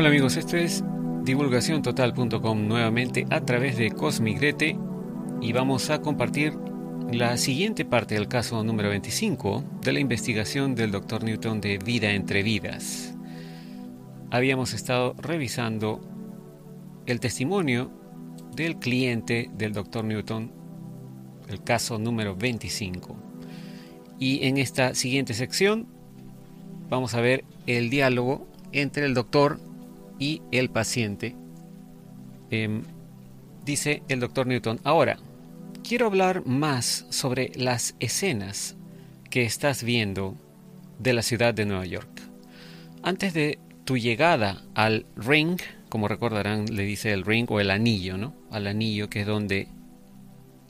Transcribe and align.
Hola 0.00 0.08
amigos, 0.08 0.38
esto 0.38 0.56
es 0.56 0.82
divulgaciontotal.com 1.24 2.66
nuevamente 2.66 3.26
a 3.28 3.42
través 3.42 3.76
de 3.76 3.90
Cosmigrete 3.90 4.78
y 5.42 5.52
vamos 5.52 5.90
a 5.90 6.00
compartir 6.00 6.54
la 7.12 7.36
siguiente 7.36 7.84
parte 7.84 8.14
del 8.14 8.26
caso 8.26 8.64
número 8.64 8.88
25 8.88 9.62
de 9.82 9.92
la 9.92 10.00
investigación 10.00 10.74
del 10.74 10.90
Dr. 10.90 11.22
Newton 11.22 11.60
de 11.60 11.76
vida 11.76 12.12
entre 12.12 12.42
vidas. 12.42 13.14
Habíamos 14.30 14.72
estado 14.72 15.14
revisando 15.18 16.00
el 17.04 17.20
testimonio 17.20 17.90
del 18.56 18.78
cliente 18.78 19.50
del 19.52 19.74
Dr. 19.74 20.06
Newton, 20.06 20.50
el 21.46 21.62
caso 21.62 21.98
número 21.98 22.34
25. 22.34 23.18
Y 24.18 24.46
en 24.46 24.56
esta 24.56 24.94
siguiente 24.94 25.34
sección 25.34 25.88
vamos 26.88 27.12
a 27.12 27.20
ver 27.20 27.44
el 27.66 27.90
diálogo 27.90 28.48
entre 28.72 29.04
el 29.04 29.12
doctor 29.12 29.60
y 30.20 30.42
el 30.52 30.70
paciente. 30.70 31.34
Em, 32.50 32.84
dice 33.64 34.04
el 34.08 34.20
doctor 34.20 34.46
Newton, 34.46 34.78
ahora, 34.84 35.18
quiero 35.82 36.06
hablar 36.06 36.46
más 36.46 37.06
sobre 37.10 37.50
las 37.56 37.96
escenas 37.98 38.76
que 39.30 39.42
estás 39.42 39.82
viendo 39.82 40.36
de 41.00 41.14
la 41.14 41.22
ciudad 41.22 41.54
de 41.54 41.66
Nueva 41.66 41.86
York. 41.86 42.20
Antes 43.02 43.34
de 43.34 43.58
tu 43.84 43.96
llegada 43.96 44.62
al 44.74 45.06
ring, 45.16 45.58
como 45.88 46.06
recordarán, 46.06 46.66
le 46.66 46.84
dice 46.84 47.12
el 47.12 47.24
ring 47.24 47.50
o 47.50 47.58
el 47.58 47.70
anillo, 47.70 48.16
¿no? 48.18 48.34
Al 48.50 48.66
anillo 48.66 49.08
que 49.08 49.22
es 49.22 49.26
donde 49.26 49.68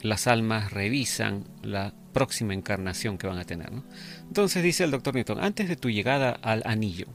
las 0.00 0.26
almas 0.26 0.72
revisan 0.72 1.44
la 1.62 1.92
próxima 2.12 2.54
encarnación 2.54 3.18
que 3.18 3.26
van 3.26 3.38
a 3.38 3.44
tener. 3.44 3.70
Entonces 4.26 4.62
dice 4.62 4.84
el 4.84 4.90
doctor 4.90 5.14
Newton, 5.14 5.40
antes 5.40 5.68
de 5.68 5.76
tu 5.76 5.90
llegada 5.90 6.30
al 6.30 6.62
anillo, 6.64 7.06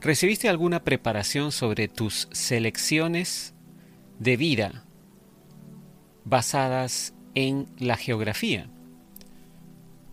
¿Recibiste 0.00 0.48
alguna 0.48 0.82
preparación 0.82 1.52
sobre 1.52 1.86
tus 1.86 2.26
selecciones 2.32 3.52
de 4.18 4.38
vida 4.38 4.86
basadas 6.24 7.12
en 7.34 7.66
la 7.78 7.98
geografía? 7.98 8.70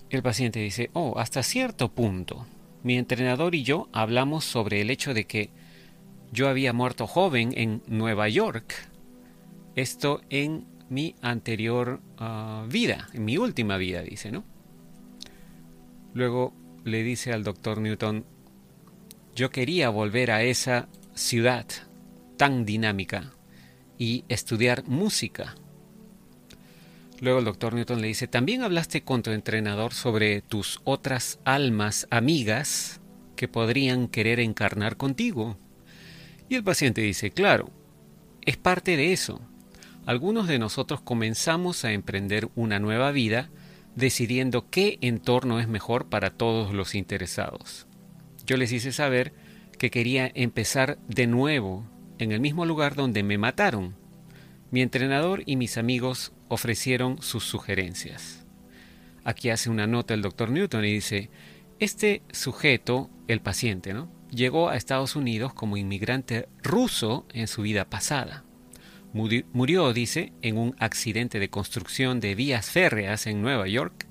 El 0.09 0.21
paciente 0.23 0.59
dice, 0.59 0.89
oh, 0.91 1.17
hasta 1.19 1.41
cierto 1.41 1.89
punto. 1.93 2.45
Mi 2.83 2.97
entrenador 2.97 3.55
y 3.55 3.63
yo 3.63 3.87
hablamos 3.93 4.43
sobre 4.43 4.81
el 4.81 4.89
hecho 4.89 5.13
de 5.13 5.25
que 5.25 5.51
yo 6.33 6.49
había 6.49 6.73
muerto 6.73 7.07
joven 7.07 7.53
en 7.55 7.81
Nueva 7.87 8.27
York. 8.27 8.73
Esto 9.75 10.19
en 10.29 10.65
mi 10.89 11.15
anterior 11.21 12.01
ah, 12.17 12.65
vida, 12.69 13.07
en 13.13 13.23
mi 13.23 13.37
última 13.37 13.77
vida, 13.77 14.01
dice, 14.01 14.31
¿no? 14.31 14.43
Luego 16.13 16.53
le 16.83 17.03
dice 17.03 17.31
al 17.31 17.45
doctor 17.45 17.79
Newton, 17.79 18.25
yo 19.37 19.51
quería 19.51 19.89
volver 19.89 20.31
a 20.31 20.41
esa 20.41 20.89
ciudad 21.13 21.67
tan 22.37 22.65
dinámica 22.65 23.33
y 23.99 24.25
estudiar 24.29 24.87
música. 24.87 25.53
Luego 27.19 27.37
el 27.37 27.45
doctor 27.45 27.75
Newton 27.75 28.01
le 28.01 28.07
dice, 28.07 28.27
también 28.27 28.63
hablaste 28.63 29.03
con 29.03 29.21
tu 29.21 29.29
entrenador 29.29 29.93
sobre 29.93 30.41
tus 30.41 30.81
otras 30.85 31.39
almas 31.45 32.07
amigas 32.09 32.99
que 33.35 33.47
podrían 33.47 34.07
querer 34.07 34.39
encarnar 34.39 34.97
contigo. 34.97 35.55
Y 36.49 36.55
el 36.55 36.63
paciente 36.63 37.01
dice, 37.01 37.29
claro, 37.29 37.69
es 38.43 38.57
parte 38.57 38.97
de 38.97 39.13
eso. 39.13 39.39
Algunos 40.07 40.47
de 40.47 40.57
nosotros 40.57 41.01
comenzamos 41.01 41.85
a 41.85 41.91
emprender 41.91 42.49
una 42.55 42.79
nueva 42.79 43.11
vida 43.11 43.51
decidiendo 43.95 44.67
qué 44.71 44.97
entorno 45.01 45.59
es 45.59 45.67
mejor 45.67 46.07
para 46.07 46.31
todos 46.31 46.73
los 46.73 46.95
interesados. 46.95 47.86
Yo 48.47 48.57
les 48.57 48.71
hice 48.71 48.91
saber 48.91 49.33
que 49.77 49.91
quería 49.91 50.31
empezar 50.33 50.97
de 51.07 51.27
nuevo 51.27 51.85
en 52.17 52.31
el 52.31 52.39
mismo 52.39 52.65
lugar 52.65 52.95
donde 52.95 53.21
me 53.21 53.37
mataron. 53.37 53.95
Mi 54.71 54.81
entrenador 54.81 55.43
y 55.45 55.57
mis 55.57 55.77
amigos 55.77 56.33
ofrecieron 56.47 57.21
sus 57.21 57.43
sugerencias. 57.43 58.45
Aquí 59.23 59.49
hace 59.49 59.69
una 59.69 59.85
nota 59.85 60.13
el 60.13 60.21
doctor 60.21 60.49
Newton 60.49 60.85
y 60.85 60.93
dice, 60.93 61.29
este 61.79 62.23
sujeto, 62.31 63.09
el 63.27 63.41
paciente, 63.41 63.93
¿no? 63.93 64.09
llegó 64.31 64.69
a 64.69 64.77
Estados 64.77 65.15
Unidos 65.15 65.53
como 65.53 65.77
inmigrante 65.77 66.47
ruso 66.63 67.25
en 67.33 67.47
su 67.47 67.61
vida 67.61 67.89
pasada. 67.89 68.43
Murió, 69.13 69.93
dice, 69.93 70.33
en 70.41 70.57
un 70.57 70.75
accidente 70.79 71.39
de 71.39 71.49
construcción 71.49 72.19
de 72.19 72.35
vías 72.35 72.69
férreas 72.69 73.27
en 73.27 73.41
Nueva 73.41 73.67
York 73.67 74.06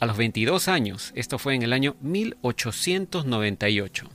a 0.00 0.06
los 0.06 0.16
22 0.16 0.68
años. 0.68 1.12
Esto 1.14 1.38
fue 1.38 1.54
en 1.54 1.62
el 1.62 1.72
año 1.72 1.96
1898. 2.00 4.08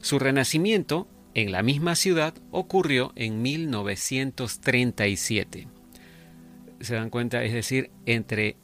Su 0.00 0.18
renacimiento 0.18 1.06
en 1.34 1.52
la 1.52 1.62
misma 1.62 1.94
ciudad 1.94 2.34
ocurrió 2.50 3.12
en 3.14 3.42
1937. 3.42 5.68
¿Se 6.80 6.94
dan 6.94 7.10
cuenta? 7.10 7.44
Es 7.44 7.52
decir, 7.52 7.90
entre 8.06 8.56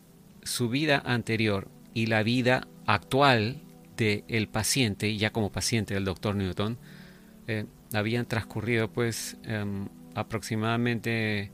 su 0.42 0.68
vida 0.68 1.00
anterior 1.04 1.68
y 1.94 2.06
la 2.06 2.22
vida 2.22 2.66
actual 2.86 3.62
del 3.96 4.48
paciente, 4.48 5.16
ya 5.16 5.30
como 5.30 5.52
paciente 5.52 5.94
del 5.94 6.04
doctor 6.04 6.34
Newton, 6.34 6.78
eh, 7.46 7.66
habían 7.92 8.26
transcurrido 8.26 8.92
pues 8.92 9.36
em, 9.44 9.88
aproximadamente 10.14 11.52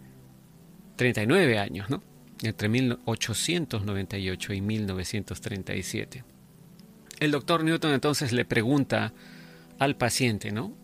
39 0.97 1.59
años, 1.59 1.91
¿no? 1.91 2.03
Entre 2.45 2.69
1898 2.69 4.53
y 4.53 4.61
1937. 4.61 6.25
El 7.21 7.31
doctor 7.31 7.65
Newton 7.65 7.93
entonces 7.93 8.33
le 8.33 8.45
pregunta 8.45 9.13
al 9.79 9.97
paciente, 9.97 10.53
¿no? 10.53 10.77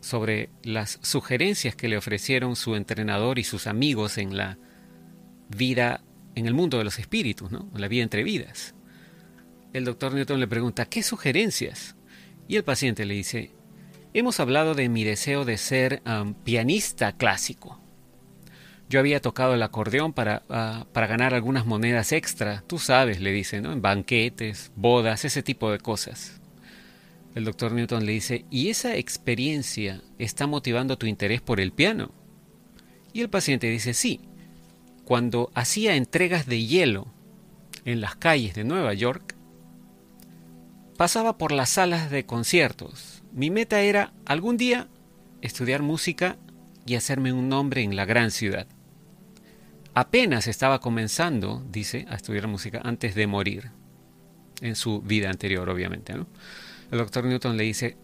Sobre 0.00 0.50
las 0.62 0.98
sugerencias 1.02 1.74
que 1.74 1.88
le 1.88 1.96
ofrecieron 1.96 2.56
su 2.56 2.76
entrenador 2.76 3.38
y 3.38 3.44
sus 3.44 3.66
amigos 3.66 4.18
en 4.18 4.36
la 4.36 4.58
vida, 5.48 6.02
en 6.34 6.46
el 6.46 6.54
mundo 6.54 6.78
de 6.78 6.84
los 6.84 6.98
espíritus, 6.98 7.50
¿no? 7.50 7.70
La 7.74 7.88
vida 7.88 8.02
entre 8.02 8.22
vidas. 8.22 8.74
El 9.72 9.84
doctor 9.84 10.14
Newton 10.14 10.40
le 10.40 10.46
pregunta, 10.46 10.86
¿qué 10.86 11.02
sugerencias? 11.02 11.96
Y 12.48 12.56
el 12.56 12.64
paciente 12.64 13.04
le 13.04 13.14
dice, 13.14 13.50
hemos 14.14 14.40
hablado 14.40 14.74
de 14.74 14.88
mi 14.88 15.04
deseo 15.04 15.44
de 15.44 15.58
ser 15.58 16.02
pianista 16.44 17.16
clásico. 17.16 17.80
Yo 18.88 19.00
había 19.00 19.20
tocado 19.20 19.54
el 19.54 19.62
acordeón 19.62 20.12
para, 20.12 20.42
ah, 20.48 20.86
para 20.92 21.08
ganar 21.08 21.34
algunas 21.34 21.66
monedas 21.66 22.12
extra, 22.12 22.62
tú 22.66 22.78
sabes, 22.78 23.20
le 23.20 23.32
dice, 23.32 23.60
¿no? 23.60 23.72
En 23.72 23.82
banquetes, 23.82 24.70
bodas, 24.76 25.24
ese 25.24 25.42
tipo 25.42 25.70
de 25.70 25.78
cosas. 25.78 26.40
El 27.34 27.44
doctor 27.44 27.72
Newton 27.72 28.06
le 28.06 28.12
dice, 28.12 28.44
¿y 28.50 28.70
esa 28.70 28.96
experiencia 28.96 30.02
está 30.18 30.46
motivando 30.46 30.96
tu 30.96 31.06
interés 31.06 31.42
por 31.42 31.60
el 31.60 31.72
piano? 31.72 32.12
Y 33.12 33.20
el 33.20 33.28
paciente 33.28 33.68
dice, 33.68 33.92
sí. 33.92 34.20
Cuando 35.04 35.50
hacía 35.54 35.96
entregas 35.96 36.46
de 36.46 36.64
hielo 36.64 37.08
en 37.84 38.00
las 38.00 38.16
calles 38.16 38.54
de 38.54 38.64
Nueva 38.64 38.94
York, 38.94 39.34
pasaba 40.96 41.36
por 41.36 41.52
las 41.52 41.70
salas 41.70 42.10
de 42.10 42.24
conciertos. 42.24 43.22
Mi 43.32 43.50
meta 43.50 43.80
era 43.82 44.12
algún 44.24 44.56
día 44.56 44.88
estudiar 45.42 45.82
música 45.82 46.38
y 46.86 46.94
hacerme 46.94 47.32
un 47.32 47.48
nombre 47.48 47.82
en 47.82 47.96
la 47.96 48.04
gran 48.04 48.30
ciudad. 48.30 48.66
Apenas 49.98 50.46
estaba 50.46 50.78
comenzando, 50.78 51.64
dice, 51.72 52.04
a 52.10 52.16
estudiar 52.16 52.48
música 52.48 52.82
antes 52.84 53.14
de 53.14 53.26
morir, 53.26 53.70
en 54.60 54.76
su 54.76 55.00
vida 55.00 55.30
anterior, 55.30 55.70
obviamente. 55.70 56.12
El 56.12 56.26
doctor 56.98 57.24
Newton 57.24 57.56
le 57.56 57.64
dice, 57.64 57.96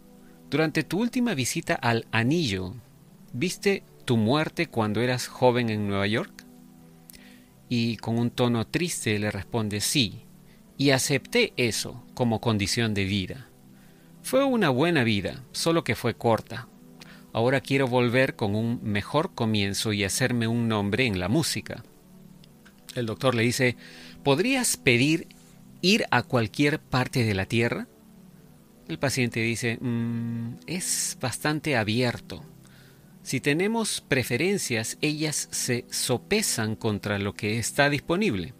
durante 0.49 0.85
tu 0.85 1.03
última 1.03 1.35
visita 1.35 1.75
al 1.75 2.07
anillo, 2.11 2.73
¿viste 3.35 3.83
tu 4.07 4.17
muerte 4.17 4.69
cuando 4.69 5.03
eras 5.03 5.27
joven 5.27 5.69
en 5.69 5.87
Nueva 5.87 6.07
York? 6.07 6.47
Y 7.69 7.99
con 7.99 8.19
un 8.19 8.31
tono 8.31 8.67
triste 8.67 9.19
le 9.19 9.31
responde, 9.31 9.83
sí, 9.83 10.25
y 10.79 10.93
acepté 10.93 11.53
eso 11.59 12.07
como 12.15 12.41
condición 12.41 12.95
de 12.95 13.05
vida. 13.05 13.49
Fue 14.23 14.45
una 14.45 14.71
buena 14.71 15.05
vida, 15.05 15.45
solo 15.53 15.85
que 15.85 15.95
fue 15.95 16.15
corta. 16.15 16.69
Ahora 17.33 17.61
quiero 17.61 17.87
volver 17.87 18.37
con 18.37 18.55
un 18.55 18.81
mejor 18.83 19.35
comienzo 19.35 19.93
y 19.93 20.05
hacerme 20.05 20.49
un 20.49 20.69
nombre 20.69 21.07
en 21.07 21.19
la 21.19 21.29
música. 21.29 21.83
El 22.95 23.07
doctor 23.07 23.35
le 23.35 23.43
dice, 23.43 23.77
¿podrías 24.23 24.77
pedir 24.77 25.29
ir 25.81 26.05
a 26.11 26.23
cualquier 26.23 26.79
parte 26.79 27.25
de 27.25 27.35
la 27.35 27.47
Tierra? 27.47 27.89
El 28.87 28.99
paciente 28.99 29.41
dice, 29.41 29.79
mm, 29.81 30.57
es 30.67 31.17
bastante 31.21 31.77
abierto. 31.77 32.45
Si 33.23 33.41
tenemos 33.41 34.01
preferencias, 34.01 34.99
ellas 35.01 35.49
se 35.53 35.87
sopesan 35.91 36.77
contra 36.77 37.19
lo 37.19 37.35
que 37.35 37.59
está 37.59 37.89
disponible. 37.89 38.53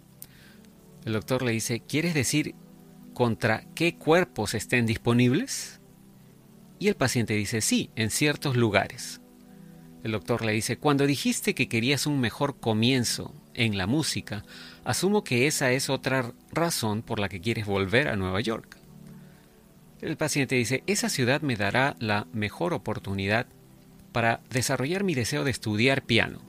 El 1.05 1.13
doctor 1.13 1.43
le 1.43 1.51
dice, 1.51 1.81
¿quieres 1.81 2.13
decir 2.13 2.55
contra 3.13 3.65
qué 3.75 3.95
cuerpos 3.95 4.53
estén 4.53 4.85
disponibles? 4.85 5.81
Y 6.83 6.89
el 6.89 6.95
paciente 6.95 7.33
dice, 7.33 7.61
sí, 7.61 7.91
en 7.95 8.09
ciertos 8.09 8.57
lugares. 8.57 9.21
El 10.03 10.11
doctor 10.11 10.43
le 10.43 10.51
dice, 10.51 10.75
cuando 10.75 11.07
dijiste 11.07 11.55
que 11.55 11.69
querías 11.69 12.05
un 12.05 12.19
mejor 12.19 12.59
comienzo 12.59 13.33
en 13.53 13.77
la 13.77 13.87
música, 13.87 14.43
asumo 14.83 15.23
que 15.23 15.47
esa 15.47 15.71
es 15.71 15.89
otra 15.89 16.33
razón 16.51 17.01
por 17.01 17.21
la 17.21 17.29
que 17.29 17.39
quieres 17.39 17.67
volver 17.67 18.09
a 18.09 18.17
Nueva 18.17 18.41
York. 18.41 18.75
El 20.01 20.17
paciente 20.17 20.55
dice, 20.55 20.83
esa 20.85 21.07
ciudad 21.07 21.41
me 21.41 21.55
dará 21.55 21.95
la 21.99 22.27
mejor 22.33 22.73
oportunidad 22.73 23.47
para 24.11 24.41
desarrollar 24.49 25.05
mi 25.05 25.15
deseo 25.15 25.45
de 25.45 25.51
estudiar 25.51 26.03
piano. 26.03 26.41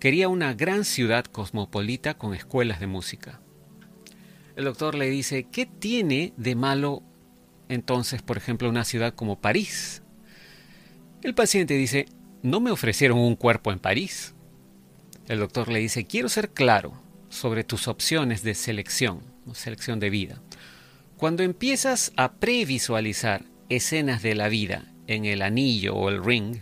Quería 0.00 0.30
una 0.30 0.54
gran 0.54 0.86
ciudad 0.86 1.26
cosmopolita 1.26 2.14
con 2.14 2.32
escuelas 2.32 2.80
de 2.80 2.86
música. 2.86 3.42
El 4.56 4.64
doctor 4.64 4.94
le 4.94 5.10
dice, 5.10 5.46
¿qué 5.52 5.66
tiene 5.66 6.32
de 6.38 6.54
malo 6.54 7.02
entonces, 7.72 8.22
por 8.22 8.36
ejemplo, 8.36 8.68
una 8.68 8.84
ciudad 8.84 9.14
como 9.14 9.40
París? 9.40 10.02
El 11.22 11.34
paciente 11.34 11.74
dice, 11.74 12.06
no 12.42 12.60
me 12.60 12.70
ofrecieron 12.70 13.18
un 13.18 13.36
cuerpo 13.36 13.72
en 13.72 13.78
París. 13.78 14.34
El 15.28 15.38
doctor 15.38 15.68
le 15.68 15.78
dice, 15.78 16.04
quiero 16.04 16.28
ser 16.28 16.50
claro 16.50 17.00
sobre 17.28 17.64
tus 17.64 17.88
opciones 17.88 18.42
de 18.42 18.54
selección, 18.54 19.22
selección 19.54 20.00
de 20.00 20.10
vida. 20.10 20.42
Cuando 21.16 21.42
empiezas 21.42 22.12
a 22.16 22.32
previsualizar 22.32 23.44
escenas 23.68 24.22
de 24.22 24.34
la 24.34 24.48
vida 24.48 24.92
en 25.06 25.24
el 25.24 25.40
anillo 25.40 25.94
o 25.94 26.08
el 26.08 26.22
ring, 26.22 26.58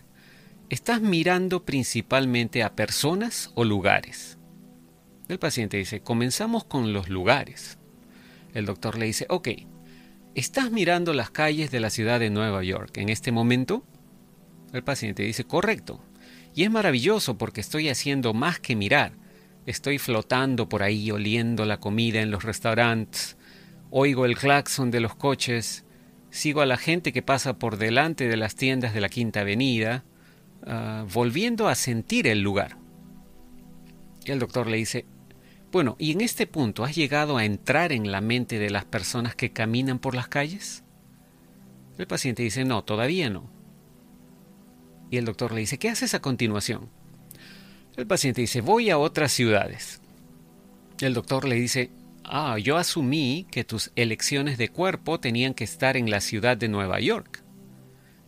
estás 0.69 1.01
mirando 1.01 1.65
principalmente 1.65 2.63
a 2.63 2.77
personas 2.77 3.51
o 3.55 3.65
lugares. 3.65 4.39
El 5.29 5.39
paciente 5.39 5.77
dice, 5.77 6.03
comenzamos 6.03 6.65
con 6.65 6.93
los 6.93 7.09
lugares. 7.09 7.79
El 8.55 8.67
doctor 8.67 8.99
le 8.99 9.07
dice, 9.07 9.27
ok, 9.29 9.49
¿estás 10.35 10.71
mirando 10.71 11.13
las 11.13 11.31
calles 11.31 11.71
de 11.71 11.81
la 11.81 11.91
ciudad 11.91 12.21
de 12.21 12.31
Nueva 12.31 12.63
York 12.63 12.97
en 12.99 13.09
este 13.09 13.33
momento? 13.33 13.85
El 14.73 14.85
paciente 14.85 15.23
dice, 15.23 15.45
correcto. 15.45 16.01
Y 16.55 16.65
es 16.65 16.71
maravilloso 16.71 17.39
porque 17.39 17.61
estoy 17.61 17.89
haciendo 17.89 18.35
más 18.35 18.61
que 18.61 18.77
mirar. 18.77 19.13
Estoy 19.67 19.99
flotando 19.99 20.69
por 20.69 20.83
ahí, 20.83 21.11
oliendo 21.11 21.65
la 21.65 21.79
comida 21.79 22.21
en 22.21 22.31
los 22.31 22.45
restaurantes, 22.45 23.37
oigo 23.91 24.25
el 24.25 24.37
claxon 24.37 24.91
de 24.91 25.01
los 25.01 25.15
coches, 25.15 25.85
sigo 26.31 26.61
a 26.61 26.67
la 26.67 26.77
gente 26.77 27.13
que 27.13 27.23
pasa 27.23 27.59
por 27.59 27.77
delante 27.77 28.29
de 28.29 28.37
las 28.37 28.55
tiendas 28.55 28.95
de 28.95 29.01
la 29.01 29.09
Quinta 29.09 29.41
Avenida, 29.41 30.05
ah, 30.67 31.05
volviendo 31.13 31.69
a 31.69 31.75
sentir 31.75 32.27
el 32.27 32.41
lugar. 32.41 32.79
Y 34.25 34.31
el 34.31 34.39
doctor 34.39 34.67
le 34.67 34.79
dice, 34.79 35.07
bueno, 35.73 35.97
¿y 35.99 36.13
en 36.13 36.21
este 36.21 36.47
punto 36.47 36.85
has 36.85 36.97
llegado 36.97 37.37
a 37.37 37.45
entrar 37.45 37.93
en 37.93 38.11
la 38.11 38.21
mente 38.21 38.59
de 38.59 38.71
las 38.71 38.85
personas 38.85 39.37
que 39.37 39.53
caminan 39.53 39.99
por 39.99 40.15
las 40.15 40.29
calles? 40.29 40.83
El 41.97 42.07
paciente 42.07 42.43
dice, 42.43 42.65
no, 42.65 42.83
todavía 42.83 43.31
no. 43.31 43.49
Y 45.11 45.17
el 45.17 45.25
doctor 45.25 45.53
le 45.53 45.61
dice, 45.61 45.79
¿qué 45.79 45.89
haces 45.89 46.15
a 46.15 46.23
continuación? 46.23 46.89
El 47.97 48.07
paciente 48.07 48.41
dice, 48.41 48.61
voy 48.61 48.91
a 48.91 48.99
otras 48.99 49.33
ciudades. 49.33 50.01
El 51.01 51.15
doctor 51.15 51.47
le 51.47 51.57
dice, 51.57 51.91
ah, 52.25 52.59
yo 52.59 52.77
asumí 52.77 53.47
que 53.51 53.65
tus 53.65 53.93
elecciones 53.97 54.59
de 54.59 54.69
cuerpo 54.69 55.21
tenían 55.21 55.55
que 55.55 55.65
estar 55.65 55.97
en 55.97 56.11
la 56.11 56.21
ciudad 56.21 56.57
de 56.57 56.69
Nueva 56.69 57.01
York. 57.01 57.43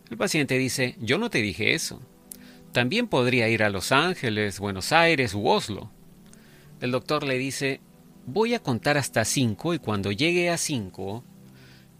El 0.09 0.17
paciente 0.17 0.57
dice, 0.57 0.95
yo 0.99 1.17
no 1.17 1.29
te 1.29 1.41
dije 1.41 1.73
eso. 1.73 2.01
También 2.71 3.07
podría 3.07 3.49
ir 3.49 3.63
a 3.63 3.69
Los 3.69 3.91
Ángeles, 3.91 4.59
Buenos 4.59 4.91
Aires 4.91 5.33
u 5.33 5.47
Oslo. 5.47 5.91
El 6.83 6.91
doctor 6.91 7.23
le 7.23 7.37
dice, 7.37 7.79
voy 8.25 8.55
a 8.55 8.59
contar 8.59 8.97
hasta 8.97 9.23
cinco 9.23 9.73
y 9.73 9.79
cuando 9.79 10.11
llegue 10.11 10.49
a 10.49 10.57
cinco, 10.57 11.23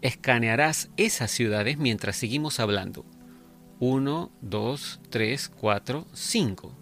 escanearás 0.02 0.90
esas 0.98 1.30
ciudades 1.30 1.78
mientras 1.78 2.16
seguimos 2.16 2.60
hablando. 2.60 3.06
1, 3.80 4.30
2, 4.42 5.00
3, 5.08 5.52
4, 5.58 6.06
5. 6.12 6.72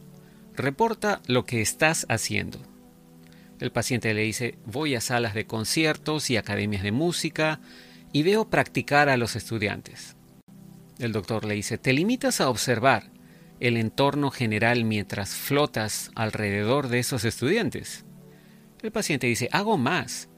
Reporta 0.56 1.22
lo 1.28 1.44
que 1.44 1.60
estás 1.60 2.04
haciendo. 2.08 2.58
El 3.60 3.70
paciente 3.70 4.12
le 4.14 4.22
dice, 4.22 4.58
voy 4.66 4.96
a 4.96 5.00
salas 5.00 5.32
de 5.32 5.46
conciertos 5.46 6.28
y 6.28 6.36
academias 6.36 6.82
de 6.82 6.90
música 6.90 7.60
y 8.10 8.24
veo 8.24 8.50
practicar 8.50 9.10
a 9.10 9.16
los 9.16 9.36
estudiantes. 9.36 10.16
El 10.98 11.12
doctor 11.12 11.44
le 11.44 11.54
dice, 11.54 11.78
¿te 11.78 11.92
limitas 11.92 12.40
a 12.40 12.50
observar 12.50 13.11
el 13.62 13.76
entorno 13.76 14.32
general 14.32 14.84
mientras 14.84 15.36
flotas 15.36 16.10
alrededor 16.16 16.88
de 16.88 16.98
esos 16.98 17.24
estudiantes? 17.24 18.04
El 18.82 18.90
paciente 18.90 19.28
dice, 19.28 19.48
hago 19.52 19.78
más. 19.78 20.28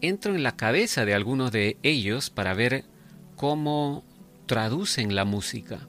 Entro 0.00 0.34
en 0.34 0.42
la 0.42 0.56
cabeza 0.56 1.04
de 1.04 1.14
algunos 1.14 1.52
de 1.52 1.78
ellos 1.84 2.30
para 2.30 2.52
ver 2.52 2.84
cómo 3.36 4.04
traducen 4.46 5.14
la 5.14 5.24
música. 5.24 5.86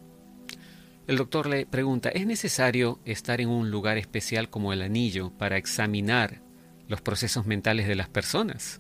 El 1.08 1.18
doctor 1.18 1.48
le 1.48 1.66
pregunta, 1.66 2.10
¿es 2.10 2.28
necesario 2.28 3.00
estar 3.04 3.42
en 3.42 3.50
un 3.50 3.72
lugar 3.72 3.98
especial 3.98 4.52
como 4.52 4.72
el 4.72 4.84
anillo 4.84 5.32
para 5.32 5.58
examinar 5.58 6.42
los 6.88 7.02
procesos 7.02 7.48
mentales 7.48 7.88
de 7.88 7.96
las 7.96 8.10
personas? 8.10 8.80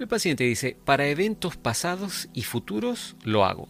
El 0.00 0.08
paciente 0.08 0.42
dice, 0.42 0.76
para 0.84 1.06
eventos 1.06 1.56
pasados 1.56 2.28
y 2.32 2.42
futuros 2.42 3.14
lo 3.22 3.44
hago. 3.44 3.68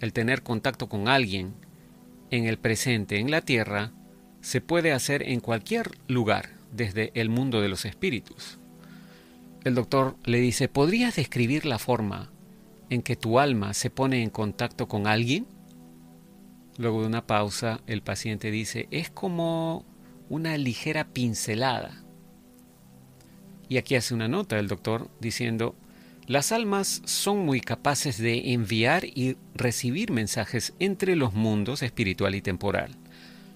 El 0.00 0.12
tener 0.12 0.44
contacto 0.44 0.88
con 0.88 1.08
alguien 1.08 1.54
en 2.36 2.46
el 2.46 2.58
presente, 2.58 3.18
en 3.18 3.30
la 3.30 3.42
tierra, 3.42 3.92
se 4.40 4.60
puede 4.60 4.92
hacer 4.92 5.22
en 5.28 5.40
cualquier 5.40 5.90
lugar, 6.08 6.50
desde 6.72 7.12
el 7.14 7.28
mundo 7.28 7.60
de 7.60 7.68
los 7.68 7.84
espíritus. 7.84 8.58
El 9.62 9.74
doctor 9.76 10.16
le 10.24 10.40
dice, 10.40 10.68
¿podrías 10.68 11.16
describir 11.16 11.64
la 11.64 11.78
forma 11.78 12.30
en 12.90 13.02
que 13.02 13.16
tu 13.16 13.38
alma 13.38 13.72
se 13.72 13.88
pone 13.88 14.22
en 14.22 14.30
contacto 14.30 14.88
con 14.88 15.06
alguien? 15.06 15.46
Luego 16.76 17.02
de 17.02 17.06
una 17.06 17.26
pausa, 17.26 17.80
el 17.86 18.02
paciente 18.02 18.50
dice, 18.50 18.88
es 18.90 19.08
como 19.08 19.84
una 20.28 20.58
ligera 20.58 21.04
pincelada. 21.04 22.02
Y 23.68 23.78
aquí 23.78 23.94
hace 23.94 24.12
una 24.12 24.28
nota 24.28 24.58
el 24.58 24.68
doctor 24.68 25.08
diciendo, 25.20 25.76
las 26.26 26.52
almas 26.52 27.02
son 27.04 27.44
muy 27.44 27.60
capaces 27.60 28.18
de 28.18 28.52
enviar 28.52 29.04
y 29.04 29.36
recibir 29.54 30.10
mensajes 30.10 30.72
entre 30.78 31.16
los 31.16 31.34
mundos 31.34 31.82
espiritual 31.82 32.34
y 32.34 32.40
temporal, 32.40 32.96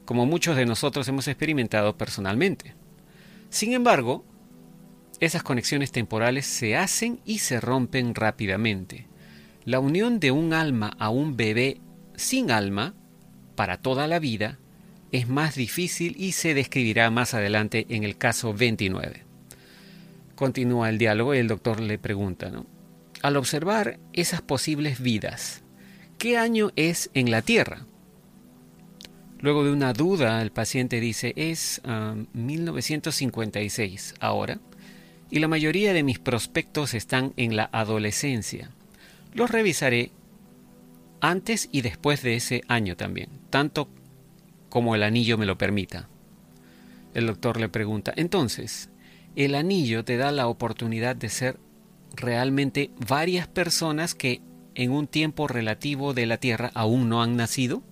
como 0.04 0.26
muchos 0.26 0.56
de 0.56 0.66
nosotros 0.66 1.08
hemos 1.08 1.28
experimentado 1.28 1.96
personalmente. 1.96 2.74
Sin 3.48 3.72
embargo, 3.72 4.24
esas 5.20 5.42
conexiones 5.42 5.92
temporales 5.92 6.46
se 6.46 6.76
hacen 6.76 7.20
y 7.24 7.38
se 7.38 7.60
rompen 7.60 8.14
rápidamente. 8.14 9.06
La 9.64 9.80
unión 9.80 10.20
de 10.20 10.30
un 10.30 10.52
alma 10.52 10.94
a 10.98 11.08
un 11.08 11.36
bebé 11.36 11.80
sin 12.16 12.50
alma 12.50 12.94
para 13.54 13.78
toda 13.78 14.06
la 14.06 14.18
vida 14.18 14.58
es 15.10 15.26
más 15.28 15.54
difícil 15.54 16.14
y 16.18 16.32
se 16.32 16.54
describirá 16.54 17.10
más 17.10 17.32
adelante 17.32 17.86
en 17.88 18.04
el 18.04 18.18
caso 18.18 18.52
29. 18.52 19.27
Continúa 20.38 20.88
el 20.88 20.98
diálogo 20.98 21.34
y 21.34 21.38
el 21.38 21.48
doctor 21.48 21.80
le 21.80 21.98
pregunta, 21.98 22.48
¿no? 22.48 22.64
Al 23.22 23.36
observar 23.36 23.98
esas 24.12 24.40
posibles 24.40 25.00
vidas, 25.00 25.64
¿qué 26.16 26.38
año 26.38 26.70
es 26.76 27.10
en 27.14 27.32
la 27.32 27.42
Tierra? 27.42 27.86
Luego 29.40 29.64
de 29.64 29.72
una 29.72 29.92
duda, 29.92 30.40
el 30.40 30.52
paciente 30.52 31.00
dice, 31.00 31.32
es 31.34 31.82
1956 32.34 34.12
um, 34.12 34.16
ahora, 34.24 34.60
y 35.28 35.40
la 35.40 35.48
mayoría 35.48 35.92
de 35.92 36.04
mis 36.04 36.20
prospectos 36.20 36.94
están 36.94 37.32
en 37.36 37.56
la 37.56 37.68
adolescencia. 37.72 38.70
Los 39.34 39.50
revisaré 39.50 40.12
antes 41.20 41.68
y 41.72 41.80
después 41.80 42.22
de 42.22 42.36
ese 42.36 42.62
año 42.68 42.96
también, 42.96 43.28
tanto 43.50 43.88
como 44.68 44.94
el 44.94 45.02
anillo 45.02 45.36
me 45.36 45.46
lo 45.46 45.58
permita. 45.58 46.08
El 47.12 47.26
doctor 47.26 47.58
le 47.58 47.68
pregunta, 47.68 48.12
entonces, 48.14 48.88
¿el 49.38 49.54
anillo 49.54 50.04
te 50.04 50.16
da 50.16 50.32
la 50.32 50.48
oportunidad 50.48 51.14
de 51.14 51.28
ser 51.28 51.60
realmente 52.16 52.90
varias 53.08 53.46
personas 53.46 54.16
que 54.16 54.42
en 54.74 54.90
un 54.90 55.06
tiempo 55.06 55.46
relativo 55.46 56.12
de 56.12 56.26
la 56.26 56.38
Tierra 56.38 56.72
aún 56.74 57.08
no 57.08 57.22
han 57.22 57.36
nacido? 57.36 57.84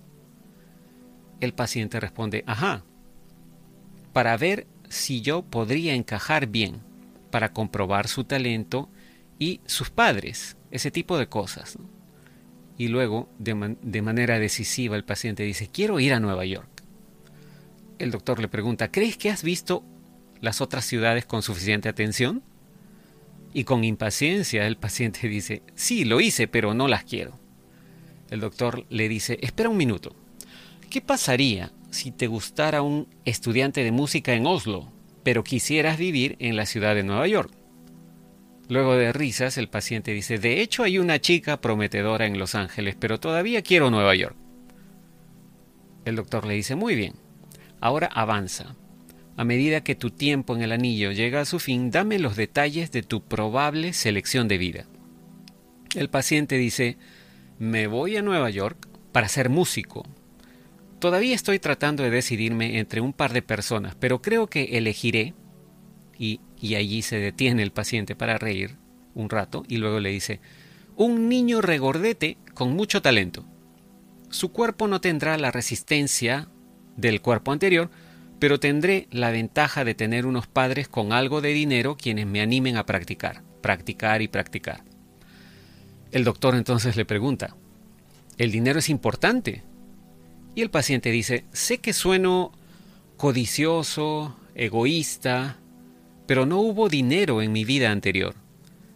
El 1.41 1.55
paciente 1.55 2.00
responde, 2.00 2.43
ajá, 2.49 2.83
para 4.12 4.37
ver 4.37 4.67
si 4.88 5.21
yo 5.21 5.43
podría 5.43 5.95
encajar 5.95 6.49
bien, 6.49 6.81
para 7.31 7.53
comprobar 7.53 8.09
su 8.09 8.25
talento 8.25 8.91
y 9.38 9.61
sus 9.67 9.91
padres, 9.91 10.57
ese 10.73 10.91
tipo 10.91 11.17
de 11.17 11.29
cosas 11.29 11.79
y 12.76 12.88
luego, 12.88 13.29
de, 13.38 14.03
manera 14.03 14.41
decisiva, 14.41 14.97
el 14.97 15.05
paciente 15.05 15.45
dice, 15.45 15.71
quiero 15.73 16.00
ir 16.00 16.12
a 16.12 16.21
Nueva 16.21 16.45
York. 16.45 16.83
El 17.99 18.11
doctor 18.11 18.41
le 18.41 18.49
pregunta, 18.49 18.91
¿crees 18.91 19.17
que 19.17 19.31
has 19.31 19.43
visto 19.43 19.83
las 20.40 20.61
otras 20.61 20.85
ciudades 20.85 21.25
con 21.25 21.43
suficiente 21.43 21.88
atención? 21.88 22.43
Y 23.52 23.64
con 23.64 23.85
impaciencia 23.85 24.66
el 24.66 24.76
paciente 24.76 25.28
dice, 25.28 25.62
sí, 25.75 26.05
lo 26.05 26.21
hice, 26.21 26.49
pero 26.49 26.75
no 26.75 26.88
las 26.88 27.05
quiero. 27.05 27.38
El 28.31 28.40
doctor 28.40 28.85
le 28.90 29.09
dice, 29.09 29.38
espera 29.40 29.69
un 29.69 29.76
minuto, 29.76 30.14
¿qué 30.90 31.00
pasaría 31.00 31.73
si 31.90 32.11
te 32.11 32.26
gustara 32.26 32.83
un 32.83 33.09
estudiante 33.25 33.85
de 33.85 33.93
música 33.93 34.35
en 34.35 34.47
Oslo, 34.47 34.93
pero 35.23 35.45
quisieras 35.45 35.97
vivir 35.97 36.37
en 36.40 36.57
la 36.57 36.66
ciudad 36.66 36.95
de 36.95 37.05
Nueva 37.05 37.26
York? 37.28 37.52
Luego 38.69 38.97
de 38.97 39.12
risas, 39.12 39.59
el 39.59 39.69
paciente 39.69 40.12
dice, 40.12 40.38
de 40.38 40.61
hecho 40.61 40.83
hay 40.83 40.99
una 40.99 41.21
chica 41.21 41.61
prometedora 41.61 42.26
en 42.26 42.38
Los 42.38 42.57
Ángeles, 42.57 42.97
pero 42.99 43.21
todavía 43.21 43.62
quiero 43.62 43.90
Nueva 43.90 44.14
York. 44.16 44.37
El 46.05 46.16
doctor 46.16 46.47
le 46.47 46.55
dice, 46.55 46.75
muy 46.75 46.97
bien, 46.97 47.14
ahora 47.81 48.09
avanza. 48.09 48.75
A 49.37 49.45
medida 49.45 49.85
que 49.85 49.95
tu 49.95 50.11
tiempo 50.11 50.57
en 50.57 50.62
el 50.62 50.73
anillo 50.73 51.12
llega 51.12 51.43
a 51.43 51.45
su 51.45 51.59
fin, 51.59 51.90
dame 51.90 52.19
los 52.19 52.37
detalles 52.37 52.90
de 52.90 53.02
tu 53.02 53.23
probable 53.23 53.93
selección 53.93 54.49
de 54.49 54.57
vida. 54.57 54.87
El 55.95 56.09
paciente 56.09 56.57
dice, 56.57 56.97
me 57.59 57.87
voy 57.87 58.16
a 58.16 58.23
Nueva 58.23 58.49
York 58.49 58.88
para 59.12 59.28
ser 59.28 59.50
músico. 59.50 60.07
Todavía 60.99 61.35
estoy 61.35 61.59
tratando 61.59 62.02
de 62.02 62.11
decidirme 62.11 62.78
entre 62.78 63.02
un 63.02 63.12
par 63.12 63.35
de 63.35 63.43
personas, 63.43 63.95
pero 63.95 64.23
creo 64.23 64.47
que 64.47 64.78
elegiré, 64.78 65.35
y, 66.19 66.40
y 66.59 66.76
allí 66.76 67.02
se 67.02 67.19
detiene 67.19 67.62
el 67.62 67.73
paciente 67.73 68.16
para 68.16 68.38
reír 68.38 68.76
un 69.14 69.28
rato, 69.28 69.64
y 69.69 69.76
luego 69.76 70.00
le 70.00 70.11
dice, 70.11 70.40
un 70.97 71.28
niño 71.28 71.61
regordete 71.61 72.38
con 72.55 72.73
mucho 72.73 73.02
talento. 73.02 73.45
Su 74.31 74.50
cuerpo 74.50 74.88
no 74.88 75.02
tendrá 75.02 75.37
la 75.37 75.50
resistencia 75.50 76.49
del 76.97 77.21
cuerpo 77.21 77.52
anterior, 77.52 77.90
pero 78.38 78.61
tendré 78.61 79.09
la 79.11 79.31
ventaja 79.31 79.85
de 79.85 79.95
tener 79.95 80.26
unos 80.26 80.47
padres 80.47 80.88
con 80.88 81.12
algo 81.12 81.40
de 81.40 81.52
dinero 81.52 81.97
quienes 81.97 82.26
me 82.26 82.40
animen 82.40 82.76
a 82.76 82.85
practicar, 82.85 83.43
practicar 83.62 84.23
y 84.23 84.28
practicar. 84.28 84.83
El 86.12 86.25
doctor 86.25 86.55
entonces 86.55 86.97
le 86.97 87.05
pregunta, 87.05 87.57
¿el 88.37 88.50
dinero 88.50 88.78
es 88.78 88.88
importante? 88.88 89.62
Y 90.55 90.62
el 90.62 90.71
paciente 90.71 91.11
dice, 91.11 91.45
sé 91.52 91.78
que 91.78 91.93
sueno 91.93 92.52
codicioso, 93.16 94.37
egoísta, 94.55 95.57
pero 96.26 96.45
no 96.45 96.61
hubo 96.61 96.88
dinero 96.88 97.43
en 97.43 97.52
mi 97.52 97.64
vida 97.64 97.90
anterior. 97.90 98.35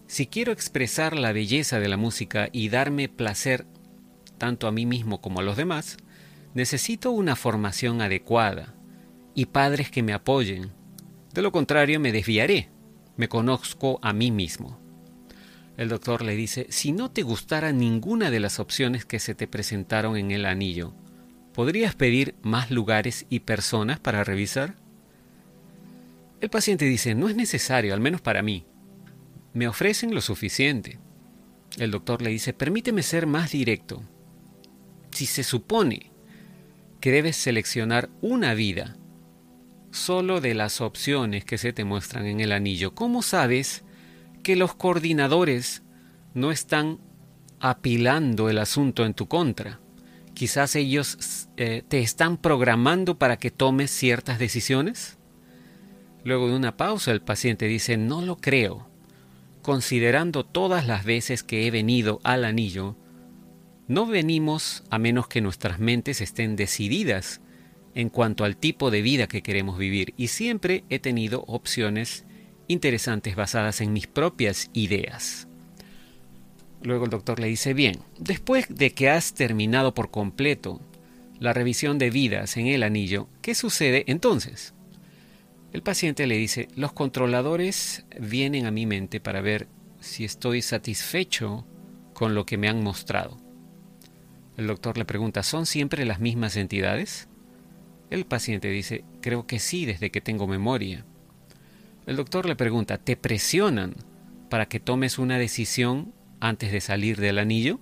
Si 0.07 0.27
quiero 0.27 0.53
expresar 0.53 1.17
la 1.17 1.33
belleza 1.33 1.79
de 1.79 1.89
la 1.89 1.97
música 1.97 2.49
y 2.53 2.69
darme 2.69 3.09
placer 3.09 3.67
tanto 4.39 4.67
a 4.67 4.73
mí 4.73 4.85
mismo 4.87 5.21
como 5.21 5.41
a 5.41 5.43
los 5.43 5.57
demás, 5.57 5.99
necesito 6.55 7.11
una 7.11 7.37
formación 7.37 8.03
adecuada 8.03 8.75
y 9.41 9.47
padres 9.47 9.91
que 9.91 10.03
me 10.03 10.13
apoyen. 10.13 10.71
De 11.33 11.41
lo 11.41 11.51
contrario 11.51 11.99
me 11.99 12.13
desviaré. 12.13 12.69
Me 13.17 13.31
conozco 13.31 13.99
a 14.03 14.13
mí 14.13 14.31
mismo. 14.31 14.79
El 15.79 15.89
doctor 15.89 16.21
le 16.21 16.37
dice, 16.37 16.67
si 16.69 16.93
no 16.93 17.11
te 17.11 17.23
gustara 17.23 17.73
ninguna 17.73 18.31
de 18.31 18.39
las 18.39 18.61
opciones 18.61 19.07
que 19.07 19.19
se 19.19 19.35
te 19.35 19.49
presentaron 19.49 20.19
en 20.19 20.31
el 20.31 20.45
anillo, 20.45 20.93
¿podrías 21.55 21.95
pedir 21.95 22.35
más 22.43 22.71
lugares 22.71 23.25
y 23.31 23.41
personas 23.41 23.99
para 23.99 24.25
revisar? 24.25 24.75
El 26.43 26.51
paciente 26.51 26.85
dice, 26.85 27.15
no 27.15 27.31
es 27.31 27.35
necesario, 27.35 27.95
al 27.95 28.01
menos 28.01 28.21
para 28.21 28.43
mí. 28.43 28.67
Me 29.55 29.69
ofrecen 29.69 30.15
lo 30.15 30.21
suficiente. 30.21 30.99
El 31.79 31.93
doctor 31.93 32.21
le 32.21 32.29
dice, 32.29 32.53
permíteme 32.53 33.03
ser 33.03 33.27
más 33.27 33.53
directo. 33.53 34.03
Si 35.13 35.25
se 35.25 35.45
supone 35.45 36.13
que 37.01 37.11
debes 37.11 37.37
seleccionar 37.37 38.11
una 38.21 38.53
vida 38.53 38.99
solo 39.91 40.41
de 40.41 40.55
las 40.55 40.81
opciones 40.81 41.45
que 41.45 41.59
se 41.59 41.73
te 41.73 41.85
muestran 41.85 42.27
en 42.27 42.41
el 42.41 42.53
anillo, 42.53 42.95
¿cómo 42.95 43.23
sabes 43.23 43.85
que 44.43 44.57
los 44.57 44.75
coordinadores 44.75 45.83
no 46.35 46.51
están 46.51 46.99
apilando 47.59 48.49
el 48.49 48.59
asunto 48.59 49.05
en 49.05 49.15
tu 49.15 49.29
contra? 49.29 49.81
Quizás 50.35 50.77
ellos 50.77 51.49
eh, 51.57 51.83
te 51.87 52.01
están 52.01 52.37
programando 52.37 53.19
para 53.19 53.37
que 53.39 53.51
tomes 53.51 53.91
ciertas 53.91 54.39
decisiones. 54.39 55.19
Luego 56.25 56.49
de 56.49 56.57
una 56.57 56.77
pausa 56.77 57.11
el 57.13 57.21
paciente 57.21 57.67
dice, 57.67 57.97
no 57.97 58.23
lo 58.23 58.37
creo. 58.37 58.89
Considerando 59.63 60.45
todas 60.45 60.87
las 60.87 61.05
veces 61.05 61.43
que 61.43 61.67
he 61.67 61.71
venido 61.71 62.21
al 62.25 62.45
anillo, 62.45 62.97
no 63.89 64.07
venimos 64.07 64.85
a 64.89 64.99
menos 64.99 65.27
que 65.27 65.41
nuestras 65.41 65.79
mentes 65.79 66.21
estén 66.21 66.57
decididas 66.57 67.41
en 67.95 68.09
cuanto 68.09 68.45
al 68.45 68.57
tipo 68.57 68.91
de 68.91 69.03
vida 69.03 69.27
que 69.27 69.43
queremos 69.43 69.79
vivir 69.79 70.15
y 70.17 70.29
siempre 70.29 70.85
he 70.89 70.99
tenido 70.99 71.45
opciones 71.47 72.25
interesantes 72.69 73.35
basadas 73.37 73.81
en 73.81 73.93
mis 73.93 74.07
propias 74.07 74.71
ideas. 74.73 75.49
Luego 76.83 77.05
el 77.05 77.11
doctor 77.11 77.41
le 77.41 77.49
dice, 77.49 77.75
bien, 77.75 77.99
después 78.19 78.67
de 78.69 78.93
que 78.93 79.11
has 79.11 79.35
terminado 79.35 79.93
por 79.93 80.11
completo 80.11 80.81
la 81.39 81.53
revisión 81.53 81.99
de 81.99 82.11
vidas 82.11 82.57
en 82.57 82.69
el 82.69 82.83
anillo, 82.83 83.29
¿qué 83.43 83.55
sucede 83.55 84.05
entonces? 84.07 84.75
El 85.73 85.83
paciente 85.83 86.27
le 86.27 86.37
dice, 86.37 86.69
los 86.75 86.93
controladores 86.93 88.05
vienen 88.19 88.67
a 88.67 88.71
mi 88.71 88.87
mente 88.87 89.21
para 89.21 89.41
ver 89.41 89.69
si 90.01 90.25
estoy 90.25 90.63
satisfecho 90.63 91.67
con 92.13 92.35
lo 92.35 92.45
que 92.45 92.57
me 92.57 92.69
han 92.69 92.83
mostrado. 92.83 93.37
El 94.57 94.67
doctor 94.67 94.99
le 94.99 95.05
pregunta, 95.05 95.43
¿son 95.43 95.67
siempre 95.67 96.05
las 96.05 96.21
mismas 96.21 96.57
entidades? 96.57 97.30
El 98.11 98.27
paciente 98.27 98.69
dice, 98.69 99.05
creo 99.21 99.47
que 99.47 99.61
sí 99.61 99.87
desde 99.87 100.11
que 100.11 100.21
tengo 100.21 100.49
memoria. 100.49 101.05
El 102.07 102.17
doctor 102.17 102.47
le 102.47 102.57
pregunta, 102.57 102.99
¿te 102.99 103.17
presionan 103.17 103.95
para 104.49 104.67
que 104.67 104.81
tomes 104.81 105.19
una 105.19 105.39
decisión 105.39 106.13
antes 106.41 106.73
de 106.73 106.81
salir 106.81 107.21
del 107.21 107.39
anillo? 107.39 107.79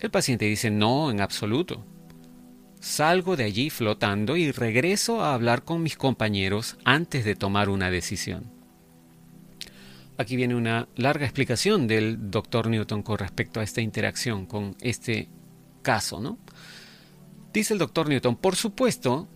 El 0.00 0.10
paciente 0.10 0.46
dice, 0.46 0.70
no, 0.70 1.10
en 1.10 1.20
absoluto. 1.20 1.84
Salgo 2.80 3.36
de 3.36 3.44
allí 3.44 3.70
flotando 3.70 4.36
y 4.36 4.50
regreso 4.50 5.22
a 5.22 5.34
hablar 5.34 5.62
con 5.62 5.82
mis 5.82 5.96
compañeros 5.96 6.78
antes 6.84 7.24
de 7.24 7.36
tomar 7.36 7.68
una 7.68 7.90
decisión. 7.90 8.50
Aquí 10.16 10.36
viene 10.36 10.54
una 10.54 10.88
larga 10.96 11.26
explicación 11.26 11.86
del 11.86 12.30
doctor 12.30 12.68
Newton 12.68 13.02
con 13.02 13.18
respecto 13.18 13.60
a 13.60 13.62
esta 13.62 13.80
interacción 13.80 14.46
con 14.46 14.74
este 14.80 15.28
caso, 15.82 16.20
¿no? 16.20 16.38
Dice 17.52 17.74
el 17.74 17.78
doctor 17.78 18.08
Newton, 18.08 18.36
por 18.36 18.56
supuesto, 18.56 19.28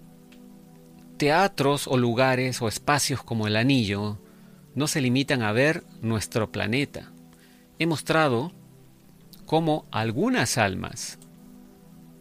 teatros 1.19 1.87
o 1.87 1.99
lugares 1.99 2.63
o 2.63 2.69
espacios 2.69 3.23
como 3.23 3.47
el 3.47 3.57
anillo 3.57 4.19
no 4.75 4.87
se 4.87 5.01
limitan 5.01 5.43
a 5.43 5.53
ver 5.53 5.85
nuestro 6.01 6.51
planeta. 6.51 7.13
He 7.79 7.87
mostrado 7.87 8.53
cómo 9.45 9.87
algunas 9.91 10.57
almas, 10.57 11.19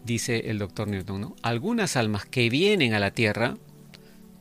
dice 0.04 0.50
el 0.50 0.58
doctor 0.58 0.88
Newton, 0.88 1.34
algunas 1.42 1.96
almas 1.96 2.26
que 2.26 2.50
vienen 2.50 2.92
a 2.94 2.98
la 2.98 3.12
Tierra 3.12 3.56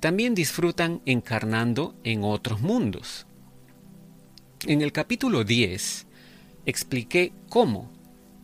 también 0.01 0.35
disfrutan 0.35 1.01
encarnando 1.05 1.95
en 2.03 2.23
otros 2.23 2.61
mundos. 2.61 3.27
En 4.67 4.81
el 4.81 4.91
capítulo 4.91 5.43
10 5.43 6.05
expliqué 6.65 7.33
cómo 7.49 7.94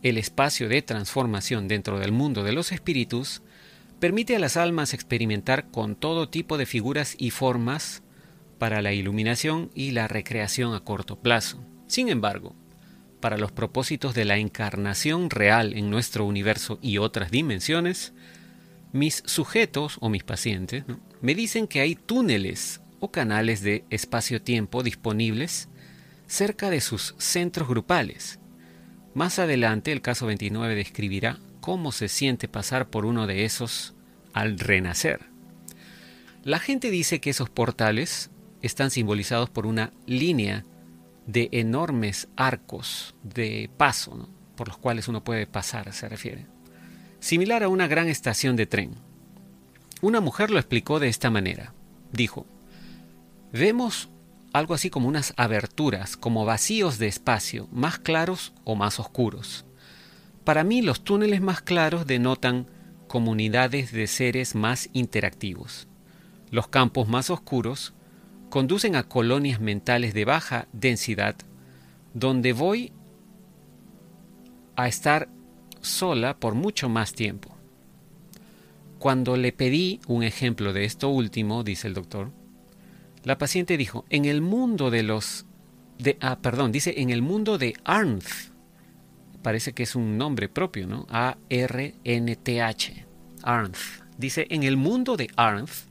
el 0.02 0.18
espacio 0.18 0.68
de 0.68 0.82
transformación 0.82 1.68
dentro 1.68 1.98
del 1.98 2.12
mundo 2.12 2.42
de 2.42 2.52
los 2.52 2.72
espíritus 2.72 3.42
permite 4.00 4.34
a 4.34 4.40
las 4.40 4.56
almas 4.56 4.94
experimentar 4.94 5.70
con 5.70 5.94
todo 5.94 6.28
tipo 6.28 6.58
de 6.58 6.66
figuras 6.66 7.14
y 7.18 7.30
formas 7.30 8.02
para 8.58 8.82
la 8.82 8.92
iluminación 8.92 9.70
y 9.74 9.92
la 9.92 10.08
recreación 10.08 10.74
a 10.74 10.80
corto 10.80 11.20
plazo. 11.20 11.64
Sin 11.86 12.08
embargo, 12.08 12.56
para 13.20 13.38
los 13.38 13.52
propósitos 13.52 14.14
de 14.14 14.24
la 14.24 14.38
encarnación 14.38 15.30
real 15.30 15.72
en 15.74 15.88
nuestro 15.88 16.24
universo 16.24 16.80
y 16.82 16.98
otras 16.98 17.30
dimensiones, 17.30 18.12
mis 18.92 19.22
sujetos 19.24 19.98
o 20.00 20.08
mis 20.08 20.24
pacientes 20.24 20.84
me 21.20 21.36
dicen 21.36 21.68
que 21.68 21.80
hay 21.80 21.94
túneles 21.94 22.80
o 22.98 23.12
canales 23.12 23.62
de 23.62 23.84
espacio-tiempo 23.90 24.82
disponibles 24.82 25.68
cerca 26.26 26.70
de 26.70 26.80
sus 26.80 27.14
centros 27.18 27.68
grupales 27.68 28.40
más 29.14 29.38
adelante 29.38 29.92
el 29.92 30.00
caso 30.00 30.26
29 30.26 30.74
describirá 30.74 31.38
cómo 31.60 31.92
se 31.92 32.08
siente 32.08 32.48
pasar 32.48 32.88
por 32.88 33.06
uno 33.06 33.26
de 33.26 33.44
esos 33.44 33.94
al 34.32 34.58
renacer. 34.58 35.20
La 36.44 36.58
gente 36.58 36.90
dice 36.90 37.20
que 37.20 37.30
esos 37.30 37.50
portales 37.50 38.30
están 38.62 38.90
simbolizados 38.90 39.50
por 39.50 39.66
una 39.66 39.92
línea 40.06 40.64
de 41.26 41.48
enormes 41.52 42.28
arcos 42.36 43.14
de 43.22 43.70
paso, 43.76 44.28
por 44.56 44.68
los 44.68 44.78
cuales 44.78 45.08
uno 45.08 45.22
puede 45.22 45.46
pasar, 45.46 45.92
se 45.92 46.08
refiere. 46.08 46.46
Similar 47.20 47.62
a 47.62 47.68
una 47.68 47.86
gran 47.86 48.08
estación 48.08 48.56
de 48.56 48.66
tren. 48.66 48.94
Una 50.00 50.20
mujer 50.20 50.50
lo 50.50 50.58
explicó 50.58 50.98
de 50.98 51.08
esta 51.08 51.30
manera. 51.30 51.72
Dijo, 52.10 52.46
vemos 53.52 54.08
algo 54.52 54.74
así 54.74 54.90
como 54.90 55.08
unas 55.08 55.32
aberturas, 55.36 56.16
como 56.16 56.44
vacíos 56.44 56.98
de 56.98 57.06
espacio, 57.06 57.68
más 57.72 57.98
claros 57.98 58.52
o 58.64 58.74
más 58.74 59.00
oscuros. 59.00 59.64
Para 60.44 60.64
mí 60.64 60.82
los 60.82 61.04
túneles 61.04 61.40
más 61.40 61.62
claros 61.62 62.06
denotan 62.06 62.66
comunidades 63.08 63.92
de 63.92 64.06
seres 64.06 64.54
más 64.54 64.90
interactivos. 64.92 65.88
Los 66.50 66.68
campos 66.68 67.08
más 67.08 67.30
oscuros 67.30 67.94
conducen 68.50 68.96
a 68.96 69.04
colonias 69.04 69.60
mentales 69.60 70.12
de 70.14 70.24
baja 70.24 70.68
densidad, 70.72 71.36
donde 72.12 72.52
voy 72.52 72.92
a 74.76 74.88
estar 74.88 75.28
sola 75.80 76.36
por 76.38 76.54
mucho 76.54 76.88
más 76.88 77.14
tiempo. 77.14 77.56
Cuando 78.98 79.36
le 79.36 79.52
pedí 79.52 80.00
un 80.06 80.22
ejemplo 80.22 80.72
de 80.72 80.84
esto 80.84 81.08
último, 81.08 81.64
dice 81.64 81.88
el 81.88 81.94
doctor, 81.94 82.30
la 83.24 83.38
paciente 83.38 83.76
dijo, 83.76 84.04
en 84.10 84.24
el 84.24 84.40
mundo 84.40 84.90
de 84.90 85.02
los... 85.02 85.46
De, 85.98 86.16
ah, 86.20 86.38
perdón, 86.40 86.72
dice 86.72 86.94
en 86.98 87.10
el 87.10 87.22
mundo 87.22 87.58
de 87.58 87.74
Arnth. 87.84 88.52
Parece 89.42 89.72
que 89.72 89.84
es 89.84 89.94
un 89.94 90.18
nombre 90.18 90.48
propio, 90.48 90.86
¿no? 90.86 91.06
A-R-N-T-H. 91.10 93.06
Arnth. 93.42 93.78
Dice, 94.18 94.46
en 94.50 94.62
el 94.62 94.76
mundo 94.76 95.16
de 95.16 95.28
Arnth 95.36 95.90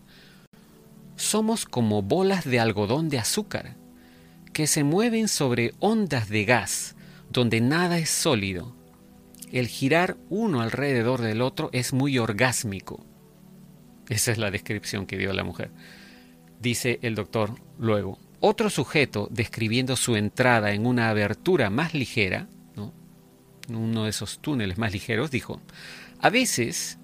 somos 1.16 1.66
como 1.66 2.02
bolas 2.02 2.46
de 2.46 2.60
algodón 2.60 3.10
de 3.10 3.20
azúcar 3.20 3.76
que 4.54 4.68
se 4.68 4.84
mueven 4.84 5.28
sobre 5.28 5.74
ondas 5.80 6.30
de 6.30 6.46
gas, 6.46 6.96
donde 7.30 7.62
nada 7.62 7.98
es 7.98 8.10
sólido. 8.10 8.76
El 9.52 9.68
girar 9.68 10.18
uno 10.30 10.62
alrededor 10.62 11.22
del 11.22 11.42
otro 11.42 11.70
es 11.74 11.94
muy 11.94 12.18
orgásmico. 12.18 13.06
Esa 14.10 14.32
es 14.32 14.38
la 14.38 14.52
descripción 14.52 15.06
que 15.06 15.18
dio 15.18 15.32
la 15.32 15.44
mujer. 15.44 15.72
Dice 16.62 17.00
el 17.02 17.16
doctor 17.16 17.56
luego. 17.80 18.20
Otro 18.40 18.70
sujeto, 18.70 19.28
describiendo 19.32 19.96
su 19.96 20.16
entrada 20.16 20.74
en 20.74 20.86
una 20.86 21.10
abertura 21.10 21.70
más 21.70 21.94
ligera, 21.94 22.48
uno 23.70 24.04
de 24.04 24.10
esos 24.10 24.40
túneles 24.40 24.78
más 24.78 24.92
ligeros, 24.92 25.32
dijo, 25.32 25.62
a 26.20 26.30
veces, 26.30 27.00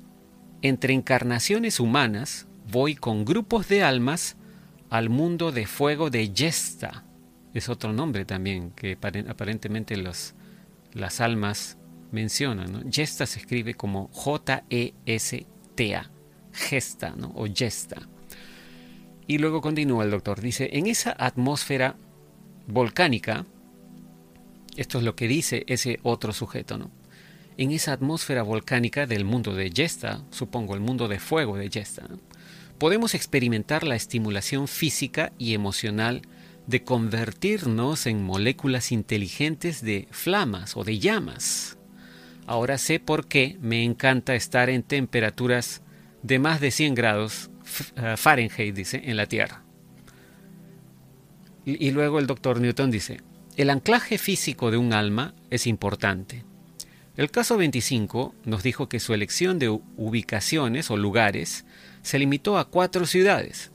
entre 0.62 0.94
encarnaciones 0.94 1.80
humanas, 1.80 2.48
voy 2.70 2.96
con 2.96 3.26
grupos 3.26 3.68
de 3.68 3.84
almas 3.84 4.36
al 4.90 5.10
mundo 5.10 5.52
de 5.52 5.66
fuego 5.66 6.10
de 6.10 6.32
Yesta. 6.32 7.04
Es 7.54 7.70
otro 7.70 7.94
nombre 7.94 8.26
también 8.26 8.72
que 8.72 8.98
aparentemente 9.28 9.98
los, 9.98 10.36
las 10.94 11.22
almas 11.22 11.78
mencionan. 12.12 12.90
Yesta 12.92 13.26
se 13.26 13.40
escribe 13.40 13.74
como 13.74 14.10
J-E-S-T-A, 14.12 14.92
Gesta 16.52 17.16
¿no? 17.16 17.32
o 17.36 17.48
Yesta. 17.48 18.08
Y 19.28 19.40
luego 19.40 19.62
continúa 19.62 20.06
el 20.06 20.12
doctor, 20.12 20.40
dice, 20.40 20.70
en 20.74 20.88
esa 20.88 21.14
atmósfera 21.18 21.98
volcánica, 22.66 23.46
esto 24.78 25.00
es 25.00 25.04
lo 25.04 25.16
que 25.16 25.28
dice 25.28 25.66
ese 25.68 26.00
otro 26.04 26.32
sujeto, 26.32 26.78
¿no? 26.78 26.92
En 27.58 27.72
esa 27.72 27.92
atmósfera 27.92 28.44
volcánica 28.44 29.06
del 29.06 29.26
mundo 29.26 29.56
de 29.56 29.72
Yesta, 29.72 30.24
supongo 30.30 30.76
el 30.76 30.80
mundo 30.80 31.08
de 31.08 31.20
fuego 31.20 31.58
de 31.58 31.70
Yesta, 31.70 32.08
podemos 32.78 33.16
experimentar 33.16 33.84
la 33.84 33.96
estimulación 33.96 34.68
física 34.68 35.34
y 35.38 35.54
emocional 35.56 36.22
de 36.68 36.84
convertirnos 36.84 38.06
en 38.06 38.24
moléculas 38.24 38.92
inteligentes 38.92 39.82
de 39.82 40.08
flamas 40.12 40.78
o 40.78 40.84
de 40.84 41.00
llamas. 41.00 41.78
Ahora 42.46 42.78
sé 42.78 43.00
por 43.00 43.28
qué 43.28 43.58
me 43.60 43.84
encanta 43.84 44.36
estar 44.36 44.70
en 44.70 44.84
temperaturas 44.84 45.82
de 46.24 46.40
más 46.40 46.62
de 46.62 46.72
100 46.72 46.96
grados 46.96 47.50
Fahrenheit, 48.18 48.74
dice, 48.74 49.02
en 49.04 49.18
la 49.18 49.26
Tierra. 49.26 49.64
Y, 51.66 51.92
luego 51.92 52.20
el 52.20 52.28
doctor 52.28 52.62
Newton 52.62 52.92
dice, 52.92 53.20
el 53.58 53.70
anclaje 53.70 54.18
físico 54.18 54.72
de 54.72 54.78
un 54.78 54.94
alma 54.94 55.34
es 55.50 55.68
importante. 55.68 56.46
El 57.18 57.30
caso 57.30 57.58
25 57.58 58.34
nos 58.46 58.64
dijo 58.64 58.88
que 58.88 59.02
su 59.02 59.14
elección 59.14 59.60
de 59.60 59.68
ubicaciones 59.70 60.90
o 60.92 60.96
lugares 60.96 61.66
se 62.04 62.20
limitó 62.20 62.58
a 62.58 62.70
cuatro 62.70 63.06
ciudades. 63.06 63.72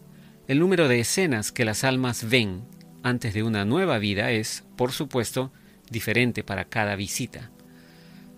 El 0.48 0.58
número 0.58 0.88
de 0.88 1.00
escenas 1.00 1.52
que 1.52 1.66
las 1.66 1.84
almas 1.84 2.30
ven 2.30 2.62
antes 3.02 3.34
de 3.34 3.42
una 3.42 3.64
nueva 3.64 3.98
vida 3.98 4.30
es, 4.30 4.64
por 4.76 4.92
supuesto, 4.92 5.52
diferente 5.90 6.42
para 6.42 6.64
cada 6.64 6.96
visita. 6.96 7.50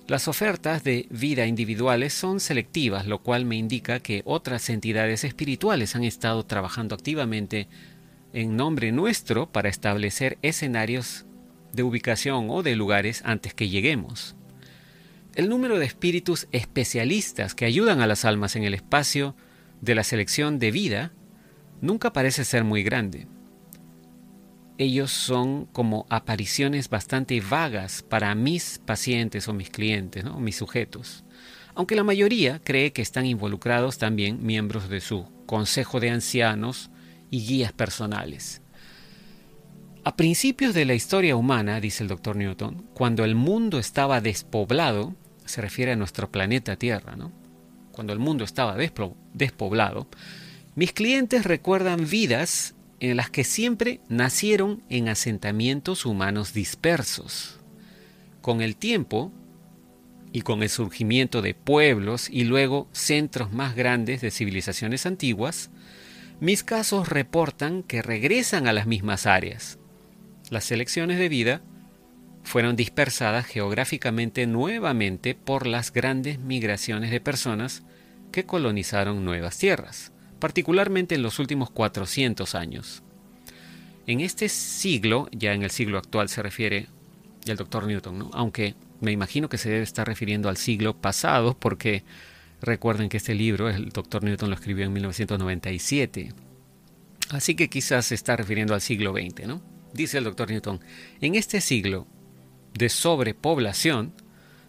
Las 0.06 0.28
ofertas 0.28 0.84
de 0.84 1.06
vida 1.08 1.46
individuales 1.46 2.12
son 2.12 2.38
selectivas, 2.38 3.06
lo 3.06 3.22
cual 3.22 3.46
me 3.46 3.56
indica 3.56 4.00
que 4.00 4.20
otras 4.26 4.68
entidades 4.68 5.24
espirituales 5.24 5.96
han 5.96 6.04
estado 6.04 6.44
trabajando 6.44 6.94
activamente 6.94 7.68
en 8.34 8.54
nombre 8.54 8.92
nuestro 8.92 9.50
para 9.50 9.70
establecer 9.70 10.36
escenarios 10.42 11.24
de 11.72 11.84
ubicación 11.84 12.48
o 12.50 12.62
de 12.62 12.76
lugares 12.76 13.22
antes 13.24 13.54
que 13.54 13.70
lleguemos. 13.70 14.36
El 15.36 15.48
número 15.48 15.78
de 15.78 15.86
espíritus 15.86 16.48
especialistas 16.52 17.54
que 17.54 17.64
ayudan 17.64 18.02
a 18.02 18.06
las 18.06 18.26
almas 18.26 18.56
en 18.56 18.64
el 18.64 18.74
espacio 18.74 19.34
de 19.80 19.94
la 19.94 20.04
selección 20.04 20.58
de 20.58 20.70
vida 20.70 21.12
nunca 21.80 22.12
parece 22.12 22.44
ser 22.44 22.62
muy 22.62 22.82
grande 22.82 23.26
ellos 24.78 25.10
son 25.10 25.66
como 25.66 26.06
apariciones 26.08 26.88
bastante 26.88 27.40
vagas 27.40 28.02
para 28.02 28.34
mis 28.34 28.80
pacientes 28.84 29.48
o 29.48 29.52
mis 29.52 29.70
clientes, 29.70 30.24
o 30.24 30.40
mis 30.40 30.56
sujetos. 30.56 31.24
Aunque 31.74 31.96
la 31.96 32.04
mayoría 32.04 32.60
cree 32.62 32.92
que 32.92 33.02
están 33.02 33.26
involucrados 33.26 33.98
también 33.98 34.44
miembros 34.44 34.88
de 34.88 35.00
su 35.00 35.28
consejo 35.46 36.00
de 36.00 36.10
ancianos 36.10 36.90
y 37.30 37.46
guías 37.46 37.72
personales. 37.72 38.62
A 40.04 40.16
principios 40.16 40.74
de 40.74 40.84
la 40.84 40.94
historia 40.94 41.34
humana, 41.34 41.80
dice 41.80 42.02
el 42.02 42.08
doctor 42.08 42.36
Newton, 42.36 42.84
cuando 42.94 43.24
el 43.24 43.34
mundo 43.34 43.78
estaba 43.78 44.20
despoblado, 44.20 45.14
se 45.46 45.62
refiere 45.62 45.92
a 45.92 45.96
nuestro 45.96 46.30
planeta 46.30 46.76
Tierra, 46.76 47.16
¿no? 47.16 47.32
Cuando 47.90 48.12
el 48.12 48.18
mundo 48.18 48.44
estaba 48.44 48.76
despoblado, 48.76 50.08
mis 50.74 50.92
clientes 50.92 51.44
recuerdan 51.44 52.08
vidas 52.08 52.74
en 53.10 53.16
las 53.16 53.30
que 53.30 53.44
siempre 53.44 54.00
nacieron 54.08 54.82
en 54.88 55.08
asentamientos 55.08 56.06
humanos 56.06 56.54
dispersos. 56.54 57.60
Con 58.40 58.60
el 58.60 58.76
tiempo, 58.76 59.32
y 60.32 60.40
con 60.40 60.64
el 60.64 60.68
surgimiento 60.68 61.42
de 61.42 61.54
pueblos 61.54 62.28
y 62.28 62.42
luego 62.42 62.88
centros 62.90 63.52
más 63.52 63.76
grandes 63.76 64.20
de 64.20 64.32
civilizaciones 64.32 65.06
antiguas, 65.06 65.70
mis 66.40 66.64
casos 66.64 67.08
reportan 67.08 67.84
que 67.84 68.02
regresan 68.02 68.66
a 68.66 68.72
las 68.72 68.88
mismas 68.88 69.26
áreas. 69.26 69.78
Las 70.50 70.64
selecciones 70.64 71.20
de 71.20 71.28
vida 71.28 71.62
fueron 72.42 72.74
dispersadas 72.74 73.46
geográficamente 73.46 74.48
nuevamente 74.48 75.36
por 75.36 75.68
las 75.68 75.92
grandes 75.92 76.40
migraciones 76.40 77.12
de 77.12 77.20
personas 77.20 77.84
que 78.32 78.44
colonizaron 78.44 79.24
nuevas 79.24 79.56
tierras 79.56 80.10
particularmente 80.44 81.14
en 81.14 81.22
los 81.22 81.38
últimos 81.38 81.70
400 81.70 82.54
años. 82.54 83.02
En 84.06 84.20
este 84.20 84.50
siglo, 84.50 85.26
ya 85.32 85.54
en 85.54 85.62
el 85.62 85.70
siglo 85.70 85.96
actual 85.96 86.28
se 86.28 86.42
refiere 86.42 86.88
el 87.46 87.56
doctor 87.56 87.86
Newton, 87.86 88.28
aunque 88.34 88.74
me 89.00 89.10
imagino 89.10 89.48
que 89.48 89.56
se 89.56 89.70
debe 89.70 89.84
estar 89.84 90.06
refiriendo 90.06 90.50
al 90.50 90.58
siglo 90.58 91.00
pasado, 91.00 91.56
porque 91.58 92.04
recuerden 92.60 93.08
que 93.08 93.16
este 93.16 93.34
libro, 93.34 93.70
el 93.70 93.88
doctor 93.88 94.22
Newton 94.22 94.50
lo 94.50 94.56
escribió 94.56 94.84
en 94.84 94.92
1997. 94.92 96.34
Así 97.30 97.54
que 97.54 97.70
quizás 97.70 98.04
se 98.04 98.14
está 98.14 98.36
refiriendo 98.36 98.74
al 98.74 98.82
siglo 98.82 99.14
XX, 99.14 99.46
¿no? 99.46 99.62
Dice 99.94 100.18
el 100.18 100.24
doctor 100.24 100.50
Newton, 100.50 100.78
en 101.22 101.36
este 101.36 101.62
siglo 101.62 102.06
de 102.74 102.90
sobrepoblación, 102.90 104.12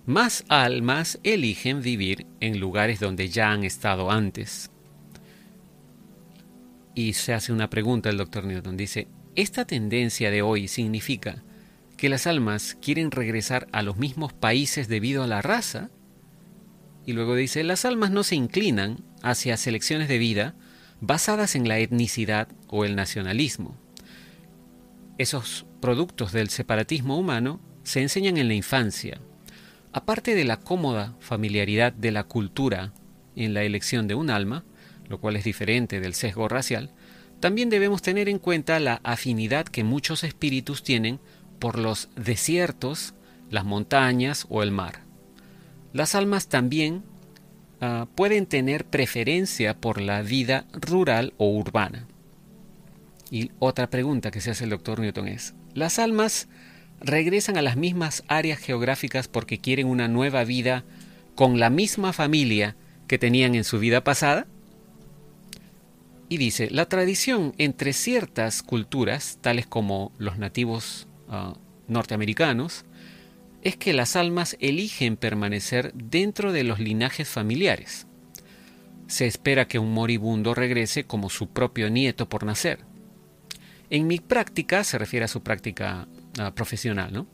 más 0.05 0.45
almas 0.47 1.19
eligen 1.23 1.81
vivir 1.81 2.27
en 2.39 2.61
lugares 2.61 3.01
donde 3.01 3.27
ya 3.27 3.51
han 3.51 3.65
estado 3.65 4.09
antes. 4.09 4.71
Y 6.95 7.13
se 7.13 7.33
hace 7.33 7.51
una 7.51 7.69
pregunta 7.69 8.09
el 8.09 8.17
doctor 8.17 8.45
Newton. 8.45 8.77
Dice, 8.77 9.09
¿esta 9.35 9.65
tendencia 9.65 10.31
de 10.31 10.41
hoy 10.41 10.69
significa 10.69 11.43
que 11.97 12.07
las 12.07 12.25
almas 12.25 12.77
quieren 12.81 13.11
regresar 13.11 13.67
a 13.73 13.81
los 13.81 13.97
mismos 13.97 14.31
países 14.31 14.87
debido 14.87 15.21
a 15.21 15.27
la 15.27 15.41
raza? 15.41 15.89
Y 17.05 17.11
luego 17.11 17.35
dice, 17.35 17.65
las 17.65 17.83
almas 17.83 18.11
no 18.11 18.23
se 18.23 18.35
inclinan 18.35 19.03
hacia 19.21 19.57
selecciones 19.57 20.07
de 20.07 20.17
vida 20.17 20.55
basadas 21.01 21.55
en 21.55 21.67
la 21.67 21.79
etnicidad 21.79 22.47
o 22.67 22.85
el 22.85 22.95
nacionalismo. 22.95 23.75
Esos 25.17 25.65
productos 25.81 26.31
del 26.31 26.49
separatismo 26.49 27.17
humano 27.17 27.59
se 27.83 28.01
enseñan 28.01 28.37
en 28.37 28.47
la 28.47 28.53
infancia. 28.53 29.19
Aparte 29.91 30.33
de 30.33 30.45
la 30.45 30.59
cómoda 30.59 31.15
familiaridad 31.19 31.91
de 31.91 32.11
la 32.11 32.23
cultura 32.23 32.93
en 33.35 33.53
la 33.53 33.63
elección 33.63 34.07
de 34.07 34.15
un 34.15 34.29
alma, 34.29 34.63
lo 35.07 35.19
cual 35.19 35.35
es 35.35 35.43
diferente 35.43 35.99
del 35.99 36.13
sesgo 36.13 36.47
racial, 36.47 36.91
también 37.39 37.69
debemos 37.69 38.01
tener 38.01 38.29
en 38.29 38.39
cuenta 38.39 38.79
la 38.79 39.01
afinidad 39.03 39.65
que 39.65 39.83
muchos 39.83 40.23
espíritus 40.23 40.83
tienen 40.83 41.19
por 41.59 41.77
los 41.77 42.09
desiertos, 42.15 43.13
las 43.49 43.65
montañas 43.65 44.45
o 44.49 44.63
el 44.63 44.71
mar. 44.71 45.01
Las 45.93 46.15
almas 46.15 46.47
también 46.47 47.03
ah, 47.81 48.07
pueden 48.15 48.45
tener 48.45 48.85
preferencia 48.85 49.77
por 49.77 50.01
la 50.01 50.21
vida 50.21 50.65
rural 50.73 51.33
o 51.37 51.49
urbana. 51.49 52.07
Y 53.31 53.51
otra 53.59 53.89
pregunta 53.89 54.31
que 54.31 54.41
se 54.41 54.51
hace 54.51 54.65
el 54.65 54.69
doctor 54.69 54.99
Newton 54.99 55.27
es, 55.27 55.55
¿las 55.73 55.99
almas 55.99 56.47
regresan 56.99 57.57
a 57.57 57.61
las 57.61 57.75
mismas 57.75 58.23
áreas 58.27 58.59
geográficas 58.59 59.27
porque 59.27 59.59
quieren 59.59 59.87
una 59.87 60.07
nueva 60.07 60.43
vida 60.43 60.83
con 61.35 61.59
la 61.59 61.69
misma 61.69 62.13
familia 62.13 62.75
que 63.07 63.17
tenían 63.17 63.55
en 63.55 63.63
su 63.63 63.79
vida 63.79 64.03
pasada? 64.03 64.47
Y 66.27 66.37
dice, 66.37 66.69
la 66.71 66.87
tradición 66.87 67.53
entre 67.57 67.93
ciertas 67.93 68.63
culturas, 68.63 69.37
tales 69.41 69.67
como 69.67 70.11
los 70.17 70.37
nativos 70.37 71.07
ah, 71.29 71.55
norteamericanos, 71.87 72.85
es 73.61 73.77
que 73.77 73.93
las 73.93 74.15
almas 74.15 74.57
eligen 74.59 75.17
permanecer 75.17 75.93
dentro 75.93 76.51
de 76.51 76.63
los 76.63 76.79
linajes 76.79 77.27
familiares. 77.27 78.07
Se 79.07 79.27
espera 79.27 79.67
que 79.67 79.79
un 79.79 79.93
moribundo 79.93 80.55
regrese 80.55 81.03
como 81.03 81.29
su 81.29 81.47
propio 81.49 81.89
nieto 81.89 82.27
por 82.27 82.43
nacer. 82.43 82.79
En 83.91 84.07
mi 84.07 84.19
práctica, 84.19 84.83
se 84.83 84.97
refiere 84.97 85.25
a 85.25 85.29
su 85.29 85.43
práctica 85.43 86.07
ah, 86.39 86.55
profesional, 86.55 87.13
¿no? 87.13 87.27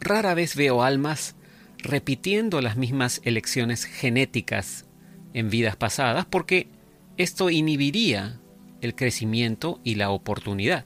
Rara 0.00 0.34
vez 0.34 0.56
veo 0.56 0.82
almas 0.82 1.36
repitiendo 1.78 2.60
las 2.60 2.76
mismas 2.76 3.20
elecciones 3.24 3.84
genéticas 3.84 4.86
en 5.34 5.50
vidas 5.50 5.76
pasadas 5.76 6.26
porque 6.26 6.68
esto 7.16 7.50
inhibiría 7.50 8.40
el 8.80 8.94
crecimiento 8.94 9.80
y 9.84 9.94
la 9.94 10.10
oportunidad. 10.10 10.84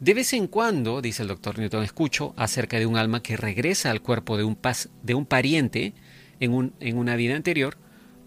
De 0.00 0.12
vez 0.12 0.32
en 0.34 0.46
cuando, 0.46 1.00
dice 1.00 1.22
el 1.22 1.28
doctor 1.28 1.58
Newton, 1.58 1.82
escucho 1.82 2.34
acerca 2.36 2.78
de 2.78 2.86
un 2.86 2.96
alma 2.96 3.22
que 3.22 3.36
regresa 3.36 3.90
al 3.90 4.02
cuerpo 4.02 4.36
de 4.36 4.44
un, 4.44 5.26
pariente 5.26 5.94
en, 6.38 6.72
en 6.80 6.98
una 6.98 7.16
vida 7.16 7.34
anterior 7.34 7.78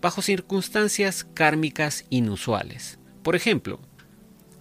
bajo 0.01 0.21
circunstancias 0.21 1.25
kármicas 1.33 2.05
inusuales. 2.09 2.97
Por 3.21 3.35
ejemplo, 3.35 3.79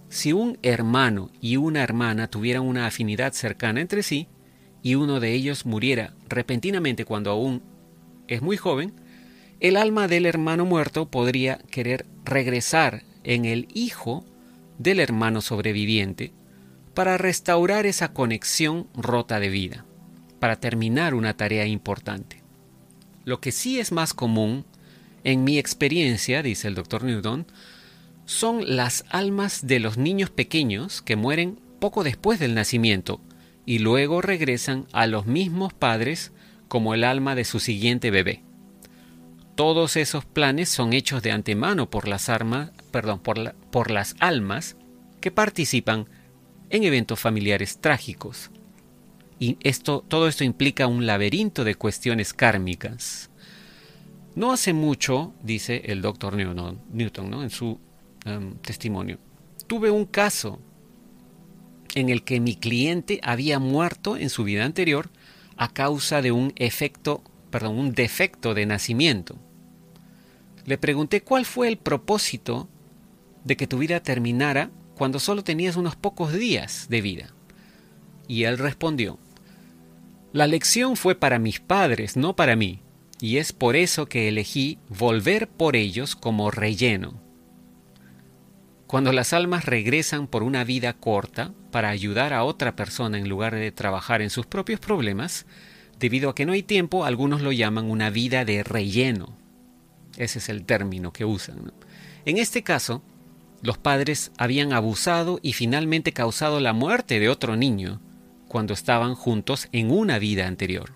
si 0.09 0.33
un 0.33 0.59
hermano 0.61 1.31
y 1.41 1.57
una 1.57 1.81
hermana 1.81 2.27
tuvieran 2.27 2.63
una 2.63 2.85
afinidad 2.85 3.33
cercana 3.33 3.81
entre 3.81 4.03
sí 4.03 4.27
y 4.83 4.95
uno 4.95 5.19
de 5.19 5.33
ellos 5.33 5.65
muriera 5.65 6.13
repentinamente 6.27 7.05
cuando 7.05 7.31
aún 7.31 7.63
es 8.27 8.41
muy 8.41 8.57
joven, 8.57 8.93
el 9.59 9.75
alma 9.75 10.07
del 10.07 10.25
hermano 10.25 10.65
muerto 10.65 11.09
podría 11.09 11.57
querer 11.69 12.05
regresar 12.23 13.03
en 13.23 13.45
el 13.45 13.67
hijo 13.73 14.25
del 14.77 14.99
hermano 14.99 15.41
sobreviviente 15.41 16.31
para 16.93 17.17
restaurar 17.17 17.85
esa 17.85 18.13
conexión 18.13 18.87
rota 18.95 19.39
de 19.39 19.49
vida, 19.49 19.85
para 20.39 20.59
terminar 20.59 21.13
una 21.13 21.35
tarea 21.35 21.65
importante. 21.65 22.41
Lo 23.25 23.41
que 23.41 23.51
sí 23.51 23.79
es 23.79 23.91
más 23.91 24.13
común, 24.13 24.65
en 25.23 25.43
mi 25.43 25.57
experiencia, 25.57 26.41
dice 26.41 26.69
el 26.69 26.75
doctor 26.75 27.03
Newton, 27.03 27.45
son 28.25 28.75
las 28.75 29.05
almas 29.09 29.67
de 29.67 29.79
los 29.79 29.97
niños 29.97 30.29
pequeños 30.29 31.01
que 31.01 31.15
mueren 31.15 31.59
poco 31.79 32.03
después 32.03 32.39
del 32.39 32.55
nacimiento 32.55 33.19
y 33.65 33.79
luego 33.79 34.21
regresan 34.21 34.87
a 34.93 35.05
los 35.05 35.25
mismos 35.25 35.73
padres 35.73 36.31
como 36.67 36.93
el 36.93 37.03
alma 37.03 37.35
de 37.35 37.43
su 37.43 37.59
siguiente 37.59 38.11
bebé. 38.11 38.43
Todos 39.59 39.97
esos 39.97 40.23
planes 40.23 40.69
son 40.69 40.93
hechos 40.93 41.21
de 41.21 41.33
antemano 41.33 41.89
por 41.89 42.07
las 42.07 42.29
armas, 42.29 42.71
perdón, 42.91 43.19
por, 43.19 43.55
por 43.71 43.91
las 43.91 44.15
almas 44.21 44.77
que 45.19 45.31
participan 45.31 46.07
en 46.69 46.85
eventos 46.85 47.19
familiares 47.19 47.79
trágicos. 47.81 48.51
Y 49.37 49.57
esto, 49.59 50.01
todo 50.07 50.29
esto 50.29 50.45
implica 50.45 50.87
un 50.87 51.05
laberinto 51.05 51.65
de 51.65 51.75
cuestiones 51.75 52.33
kármicas. 52.33 53.31
No 54.33 54.53
hace 54.53 54.71
mucho, 54.71 55.33
dice 55.43 55.81
el 55.87 56.01
doctor 56.01 56.37
Newton, 56.37 57.29
¿no? 57.29 57.43
en 57.43 57.49
su 57.49 57.81
em, 58.23 58.55
testimonio, 58.59 59.19
tuve 59.67 59.91
un 59.91 60.05
caso 60.05 60.61
en 61.95 62.07
el 62.07 62.23
que 62.23 62.39
mi 62.39 62.55
cliente 62.55 63.19
había 63.23 63.59
muerto 63.59 64.15
en 64.15 64.29
su 64.29 64.45
vida 64.45 64.63
anterior 64.63 65.09
a 65.57 65.73
causa 65.73 66.21
de 66.21 66.31
un 66.31 66.53
efecto, 66.55 67.23
perdón, 67.51 67.77
un 67.77 67.93
defecto 67.93 68.53
de 68.53 68.65
nacimiento. 68.65 69.37
Le 70.65 70.77
pregunté 70.77 71.21
cuál 71.21 71.45
fue 71.45 71.67
el 71.67 71.77
propósito 71.77 72.67
de 73.43 73.57
que 73.57 73.67
tu 73.67 73.77
vida 73.77 74.01
terminara 74.01 74.71
cuando 74.95 75.19
solo 75.19 75.43
tenías 75.43 75.75
unos 75.77 75.95
pocos 75.95 76.33
días 76.33 76.87
de 76.89 77.01
vida. 77.01 77.33
Y 78.27 78.43
él 78.43 78.57
respondió, 78.57 79.17
la 80.33 80.45
lección 80.45 80.95
fue 80.95 81.15
para 81.15 81.39
mis 81.39 81.59
padres, 81.59 82.15
no 82.15 82.35
para 82.35 82.55
mí, 82.55 82.81
y 83.19 83.37
es 83.37 83.51
por 83.51 83.75
eso 83.75 84.05
que 84.05 84.27
elegí 84.27 84.77
volver 84.87 85.47
por 85.47 85.75
ellos 85.75 86.15
como 86.15 86.51
relleno. 86.51 87.19
Cuando 88.85 89.11
las 89.11 89.33
almas 89.33 89.65
regresan 89.65 90.27
por 90.27 90.43
una 90.43 90.63
vida 90.63 90.93
corta 90.93 91.53
para 91.71 91.89
ayudar 91.89 92.33
a 92.33 92.43
otra 92.43 92.75
persona 92.75 93.17
en 93.17 93.27
lugar 93.29 93.55
de 93.55 93.71
trabajar 93.71 94.21
en 94.21 94.29
sus 94.29 94.45
propios 94.45 94.79
problemas, 94.79 95.47
debido 95.97 96.29
a 96.29 96.35
que 96.35 96.45
no 96.45 96.53
hay 96.53 96.61
tiempo, 96.61 97.05
algunos 97.05 97.41
lo 97.41 97.51
llaman 97.51 97.89
una 97.89 98.11
vida 98.11 98.45
de 98.45 98.63
relleno. 98.63 99.38
Ese 100.19 100.37
es 100.37 100.49
el 100.49 100.65
término 100.65 101.11
que 101.11 101.25
usan. 101.25 101.71
En 102.25 102.37
este 102.37 102.61
caso, 102.61 103.01
los 103.63 103.77
padres 103.77 104.31
habían 104.37 104.73
abusado 104.73 105.39
y 105.41 105.53
finalmente 105.53 106.11
causado 106.11 106.59
la 106.59 106.73
muerte 106.73 107.19
de 107.19 107.29
otro 107.29 107.55
niño 107.55 108.01
cuando 108.47 108.73
estaban 108.73 109.15
juntos 109.15 109.69
en 109.71 109.91
una 109.91 110.19
vida 110.19 110.45
anterior. 110.45 110.93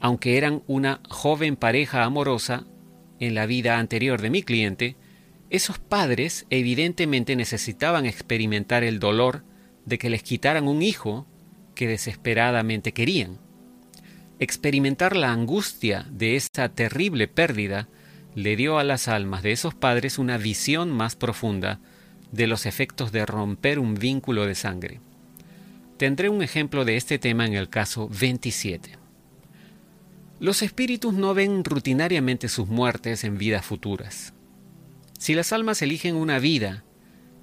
Aunque 0.00 0.38
eran 0.38 0.62
una 0.66 1.00
joven 1.08 1.56
pareja 1.56 2.02
amorosa 2.02 2.64
en 3.20 3.34
la 3.34 3.46
vida 3.46 3.78
anterior 3.78 4.20
de 4.20 4.30
mi 4.30 4.42
cliente, 4.42 4.96
esos 5.50 5.78
padres 5.78 6.46
evidentemente 6.50 7.36
necesitaban 7.36 8.06
experimentar 8.06 8.84
el 8.84 9.00
dolor 9.00 9.44
de 9.84 9.98
que 9.98 10.10
les 10.10 10.22
quitaran 10.22 10.66
un 10.66 10.82
hijo 10.82 11.26
que 11.74 11.86
desesperadamente 11.86 12.92
querían. 12.92 13.38
Experimentar 14.38 15.14
la 15.14 15.30
angustia 15.30 16.06
de 16.10 16.36
esa 16.36 16.70
terrible 16.70 17.28
pérdida 17.28 17.88
le 18.34 18.56
dio 18.56 18.78
a 18.78 18.84
las 18.84 19.08
almas 19.08 19.42
de 19.42 19.52
esos 19.52 19.74
padres 19.74 20.18
una 20.18 20.38
visión 20.38 20.90
más 20.90 21.14
profunda 21.16 21.80
de 22.32 22.46
los 22.46 22.66
efectos 22.66 23.12
de 23.12 23.24
romper 23.26 23.78
un 23.78 23.94
vínculo 23.94 24.46
de 24.46 24.54
sangre. 24.54 25.00
Tendré 25.96 26.28
un 26.28 26.42
ejemplo 26.42 26.84
de 26.84 26.96
este 26.96 27.18
tema 27.18 27.46
en 27.46 27.54
el 27.54 27.68
caso 27.68 28.08
27. 28.08 28.98
Los 30.40 30.62
espíritus 30.62 31.14
no 31.14 31.32
ven 31.32 31.62
rutinariamente 31.62 32.48
sus 32.48 32.66
muertes 32.66 33.22
en 33.22 33.38
vidas 33.38 33.64
futuras. 33.64 34.34
Si 35.16 35.34
las 35.34 35.52
almas 35.52 35.80
eligen 35.80 36.16
una 36.16 36.40
vida 36.40 36.82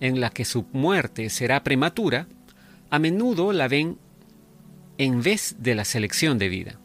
en 0.01 0.19
la 0.19 0.30
que 0.30 0.43
su 0.43 0.65
muerte 0.73 1.30
será 1.30 1.63
prematura, 1.63 2.27
a 2.89 2.99
menudo 2.99 3.54
la 3.54 3.69
ven 3.69 3.97
en 4.97 5.23
vez 5.23 5.56
de 5.60 5.73
la 5.73 5.86
selección 5.86 6.38
de 6.38 6.49
vida. 6.49 6.81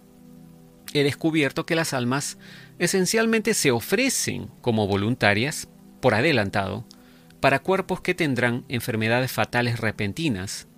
He 0.93 1.03
descubierto 1.03 1.67
que 1.67 1.75
las 1.75 1.93
almas 1.93 2.39
esencialmente 2.79 3.55
se 3.55 3.71
ofrecen 3.71 4.49
como 4.61 4.87
voluntarias, 4.87 5.69
por 6.01 6.15
adelantado, 6.15 6.85
para 7.41 7.61
cuerpos 7.61 8.01
que 8.01 8.15
tendrán 8.15 8.65
enfermedades 8.69 9.33
fatales 9.33 9.81
repentinas, 9.81 10.69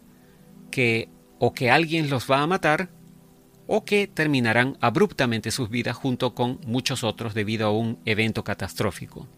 que 0.70 1.08
o 1.38 1.54
que 1.54 1.70
alguien 1.70 2.10
los 2.10 2.30
va 2.30 2.42
a 2.42 2.46
matar, 2.46 2.90
o 3.66 3.84
que 3.84 4.06
terminarán 4.06 4.76
abruptamente 4.80 5.50
sus 5.50 5.68
vidas 5.68 5.96
junto 5.96 6.34
con 6.34 6.58
muchos 6.66 7.04
otros 7.04 7.34
debido 7.34 7.66
a 7.66 7.70
un 7.70 7.98
evento 8.06 8.42
catastrófico. 8.42 9.28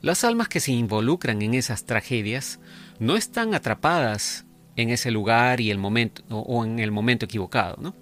Las 0.00 0.24
almas 0.24 0.48
que 0.48 0.60
se 0.60 0.72
involucran 0.72 1.42
en 1.42 1.54
esas 1.54 1.84
tragedias 1.84 2.60
no 2.98 3.16
están 3.16 3.54
atrapadas 3.54 4.46
en 4.76 4.90
ese 4.90 5.10
lugar 5.10 5.60
y 5.60 5.70
el 5.70 5.78
momento 5.78 6.22
o 6.28 6.64
en 6.64 6.78
el 6.78 6.90
momento 6.90 7.26
equivocado, 7.26 7.76
¿no? 7.80 7.94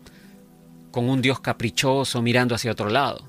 Con 0.91 1.09
un 1.09 1.23
Dios 1.23 1.41
caprichoso 1.41 2.23
mirando 2.23 2.55
hacia 2.55 2.73
otro 2.73 2.89
lado. 2.89 3.25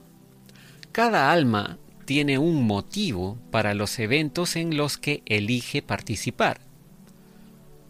Cada 0.92 1.32
alma 1.32 1.78
tiene 2.06 2.38
un 2.38 2.66
motivo 2.66 3.38
para 3.52 3.74
los 3.74 3.98
eventos 4.00 4.56
en 4.56 4.76
los 4.76 4.98
que 4.98 5.24
elige 5.26 5.82
participar. 5.82 6.62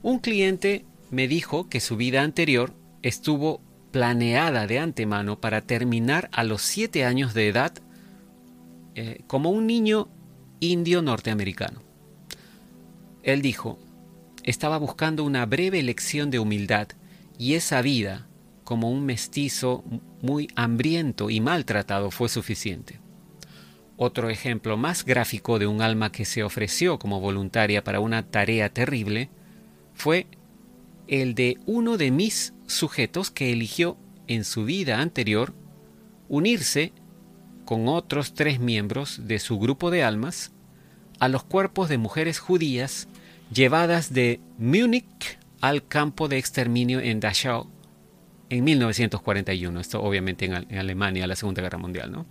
Un 0.03 0.19
cliente 0.19 0.85
me 1.09 1.27
dijo 1.27 1.69
que 1.69 1.79
su 1.79 1.97
vida 1.97 2.21
anterior 2.21 2.73
estuvo 3.01 3.61
planeada 3.91 4.67
de 4.67 4.79
antemano 4.79 5.39
para 5.39 5.61
terminar 5.61 6.29
a 6.31 6.43
los 6.43 6.61
siete 6.61 7.05
años 7.05 7.33
de 7.33 7.47
edad 7.47 7.73
eh, 8.95 9.21
como 9.27 9.51
un 9.51 9.67
niño 9.67 10.07
indio 10.59 11.01
norteamericano. 11.01 11.81
Él 13.23 13.41
dijo, 13.41 13.79
estaba 14.43 14.77
buscando 14.77 15.23
una 15.23 15.45
breve 15.45 15.83
lección 15.83 16.31
de 16.31 16.39
humildad 16.39 16.87
y 17.37 17.55
esa 17.55 17.81
vida 17.81 18.27
como 18.71 18.89
un 18.89 19.05
mestizo 19.05 19.83
muy 20.21 20.47
hambriento 20.55 21.29
y 21.29 21.41
maltratado 21.41 22.09
fue 22.09 22.29
suficiente. 22.29 23.01
Otro 23.97 24.29
ejemplo 24.29 24.77
más 24.77 25.03
gráfico 25.03 25.59
de 25.59 25.67
un 25.67 25.81
alma 25.81 26.13
que 26.13 26.23
se 26.23 26.41
ofreció 26.41 26.97
como 26.97 27.19
voluntaria 27.19 27.83
para 27.83 27.99
una 27.99 28.23
tarea 28.23 28.69
terrible 28.69 29.29
fue 29.93 30.25
el 31.09 31.35
de 31.35 31.57
uno 31.65 31.97
de 31.97 32.11
mis 32.11 32.53
sujetos 32.65 33.29
que 33.29 33.51
eligió 33.51 33.97
en 34.27 34.45
su 34.45 34.63
vida 34.63 35.01
anterior 35.01 35.53
unirse 36.29 36.93
con 37.65 37.89
otros 37.89 38.35
tres 38.35 38.61
miembros 38.61 39.27
de 39.27 39.39
su 39.39 39.59
grupo 39.59 39.91
de 39.91 40.03
almas 40.03 40.53
a 41.19 41.27
los 41.27 41.43
cuerpos 41.43 41.89
de 41.89 41.97
mujeres 41.97 42.39
judías 42.39 43.09
llevadas 43.53 44.13
de 44.13 44.39
Múnich 44.57 45.39
al 45.59 45.85
campo 45.85 46.29
de 46.29 46.37
exterminio 46.37 47.01
en 47.01 47.19
Dachau 47.19 47.70
en 48.51 48.65
1941, 48.65 49.79
esto 49.79 50.03
obviamente 50.03 50.45
en, 50.45 50.77
Alemania, 50.77 51.25
la 51.25 51.37
Segunda 51.37 51.61
Guerra 51.61 51.77
Mundial, 51.77 52.11
¿no? 52.11 52.25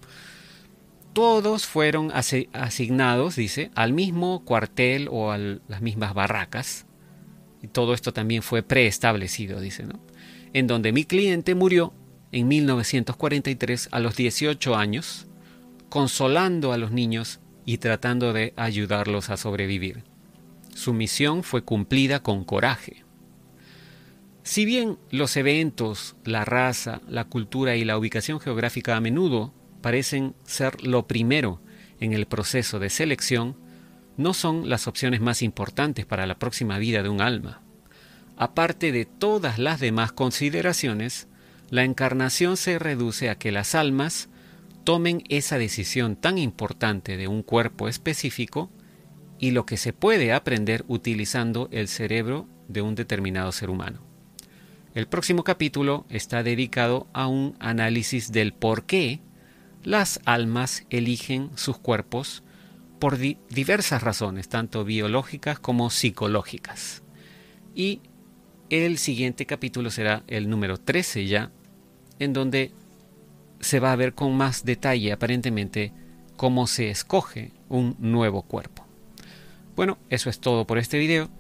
Todos 1.15 1.67
fueron 1.67 2.13
asignados, 2.13 3.37
dice, 3.37 3.71
al 3.75 3.95
mismo 3.95 4.45
cuartel 4.45 5.09
o 5.11 5.33
a 5.33 5.39
las 5.39 5.81
mismas 5.81 6.13
barracas, 6.13 6.87
y 7.63 7.69
todo 7.69 7.95
esto 7.95 8.13
también 8.13 8.43
fue 8.43 8.63
preestablecido, 8.63 9.61
dice, 9.61 9.85
¿no? 9.85 9.99
En 10.53 10.67
donde 10.67 10.93
mi 10.93 11.05
cliente 11.05 11.55
murió 11.55 11.95
en 12.33 12.49
1943 12.49 13.89
a 13.91 13.99
los 13.99 14.15
18 14.15 14.77
años, 14.77 15.27
consolando 15.89 16.75
a 16.75 16.79
los 16.79 16.93
niños 16.93 17.41
y 17.65 17.79
tratando 17.79 18.35
de 18.35 18.53
ayudarlos 18.57 19.31
a 19.31 19.39
sobrevivir. 19.39 20.05
Su 20.75 20.93
misión 20.93 21.43
fue 21.45 21.63
cumplida 21.63 22.23
con 22.23 22.45
coraje. 22.45 23.05
Si 24.43 24.65
bien 24.65 24.99
los 25.11 25.37
eventos, 25.37 26.17
la 26.25 26.45
raza, 26.45 27.03
la 27.09 27.25
cultura 27.25 27.77
y 27.77 27.85
la 27.85 27.99
ubicación 27.99 28.41
geográfica 28.41 28.97
a 28.97 29.01
menudo 29.01 29.53
parecen 29.83 30.35
ser 30.45 30.83
lo 30.83 31.07
primero 31.07 31.61
en 32.01 32.13
el 32.13 32.27
proceso 32.27 32.79
de 32.79 32.91
selección, 32.91 33.57
no 34.17 34.35
son 34.35 34.69
las 34.69 34.87
opciones 34.87 35.21
más 35.21 35.43
importantes 35.43 36.07
para 36.07 36.27
la 36.27 36.39
próxima 36.39 36.79
vida 36.79 37.03
de 37.03 37.09
un 37.09 37.21
alma. 37.21 37.63
aparte 38.37 38.91
de 38.91 39.05
todas 39.05 39.59
las 39.59 39.81
demás 39.81 40.13
consideraciones, 40.13 41.29
la 41.69 41.85
encarnación 41.85 42.57
se 42.57 42.79
reduce 42.79 43.29
a 43.29 43.35
que 43.35 43.53
las 43.53 43.75
almas 43.75 44.31
tomen 44.85 45.23
esa 45.29 45.59
decisión 45.59 46.17
tan 46.17 46.39
importante 46.39 47.19
de 47.19 47.29
un 47.29 47.43
cuerpo 47.43 47.87
específico 47.87 48.71
y 49.39 49.51
lo 49.51 49.67
que 49.67 49.77
se 49.77 49.93
puede 49.93 50.33
aprender 50.33 50.87
utilizando 50.89 51.69
el 51.71 51.87
cerebro 51.87 52.49
de 52.67 52.81
un 52.81 52.95
determinado 52.95 53.53
ser 53.53 53.69
humano. 53.69 54.10
El 54.93 55.07
próximo 55.07 55.45
capítulo 55.45 56.05
está 56.09 56.43
dedicado 56.43 57.07
a 57.13 57.29
un 57.29 57.55
análisis 57.61 58.33
del 58.33 58.53
por 58.53 58.87
qué 58.87 59.21
las 59.85 60.21
almas 60.25 60.85
eligen 60.91 61.51
sus 61.55 61.79
cuerpos 61.79 62.43
por 62.99 63.17
diversas 63.17 64.03
razones, 64.03 64.49
tanto 64.49 64.85
biológicas 64.85 65.61
como 65.61 65.91
psicológicas. 65.91 67.05
Y 67.73 68.01
el 68.69 68.99
siguiente 68.99 69.47
capítulo 69.47 69.91
será 69.91 70.25
el 70.27 70.51
número 70.51 70.77
13 70.77 71.25
ya, 71.27 71.53
en 72.19 72.33
donde 72.33 72.73
se 73.61 73.79
va 73.79 73.93
a 73.93 73.97
ver 73.97 74.15
con 74.15 74.37
más 74.37 74.65
detalle 74.65 75.13
aparentemente 75.13 75.93
cómo 76.37 76.67
se 76.67 76.91
escoge 76.91 77.53
un 77.69 77.95
nuevo 78.01 78.43
cuerpo. 78.43 78.85
Bueno, 79.77 79.99
eso 80.09 80.31
es 80.31 80.41
todo 80.41 80.67
por 80.67 80.79
este 80.79 80.99
video. 80.99 81.31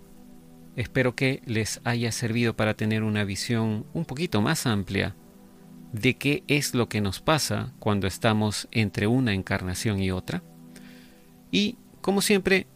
Espero 0.76 1.14
que 1.14 1.42
les 1.46 1.80
haya 1.84 2.12
servido 2.12 2.54
para 2.54 2.74
tener 2.74 3.02
una 3.02 3.24
visión 3.24 3.86
un 3.92 4.04
poquito 4.04 4.40
más 4.40 4.66
amplia 4.66 5.16
de 5.92 6.16
qué 6.16 6.44
es 6.46 6.74
lo 6.74 6.88
que 6.88 7.00
nos 7.00 7.20
pasa 7.20 7.72
cuando 7.78 8.06
estamos 8.06 8.68
entre 8.70 9.06
una 9.06 9.34
encarnación 9.34 10.00
y 10.00 10.10
otra. 10.10 10.42
Y, 11.50 11.76
como 12.00 12.22
siempre, 12.22 12.66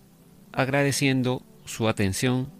agradeciendo 0.52 1.42
su 1.64 1.88
atención, 1.88 2.50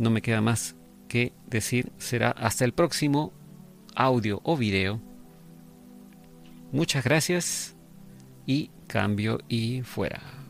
no 0.00 0.10
me 0.10 0.22
queda 0.22 0.40
más 0.40 0.74
que 1.08 1.32
decir, 1.46 1.92
será 1.98 2.30
hasta 2.30 2.64
el 2.64 2.72
próximo 2.72 3.32
audio 3.94 4.40
o 4.42 4.56
video. 4.56 5.00
Muchas 6.72 7.04
gracias 7.04 7.76
y 8.46 8.70
cambio 8.86 9.38
y 9.48 9.82
fuera. 9.82 10.41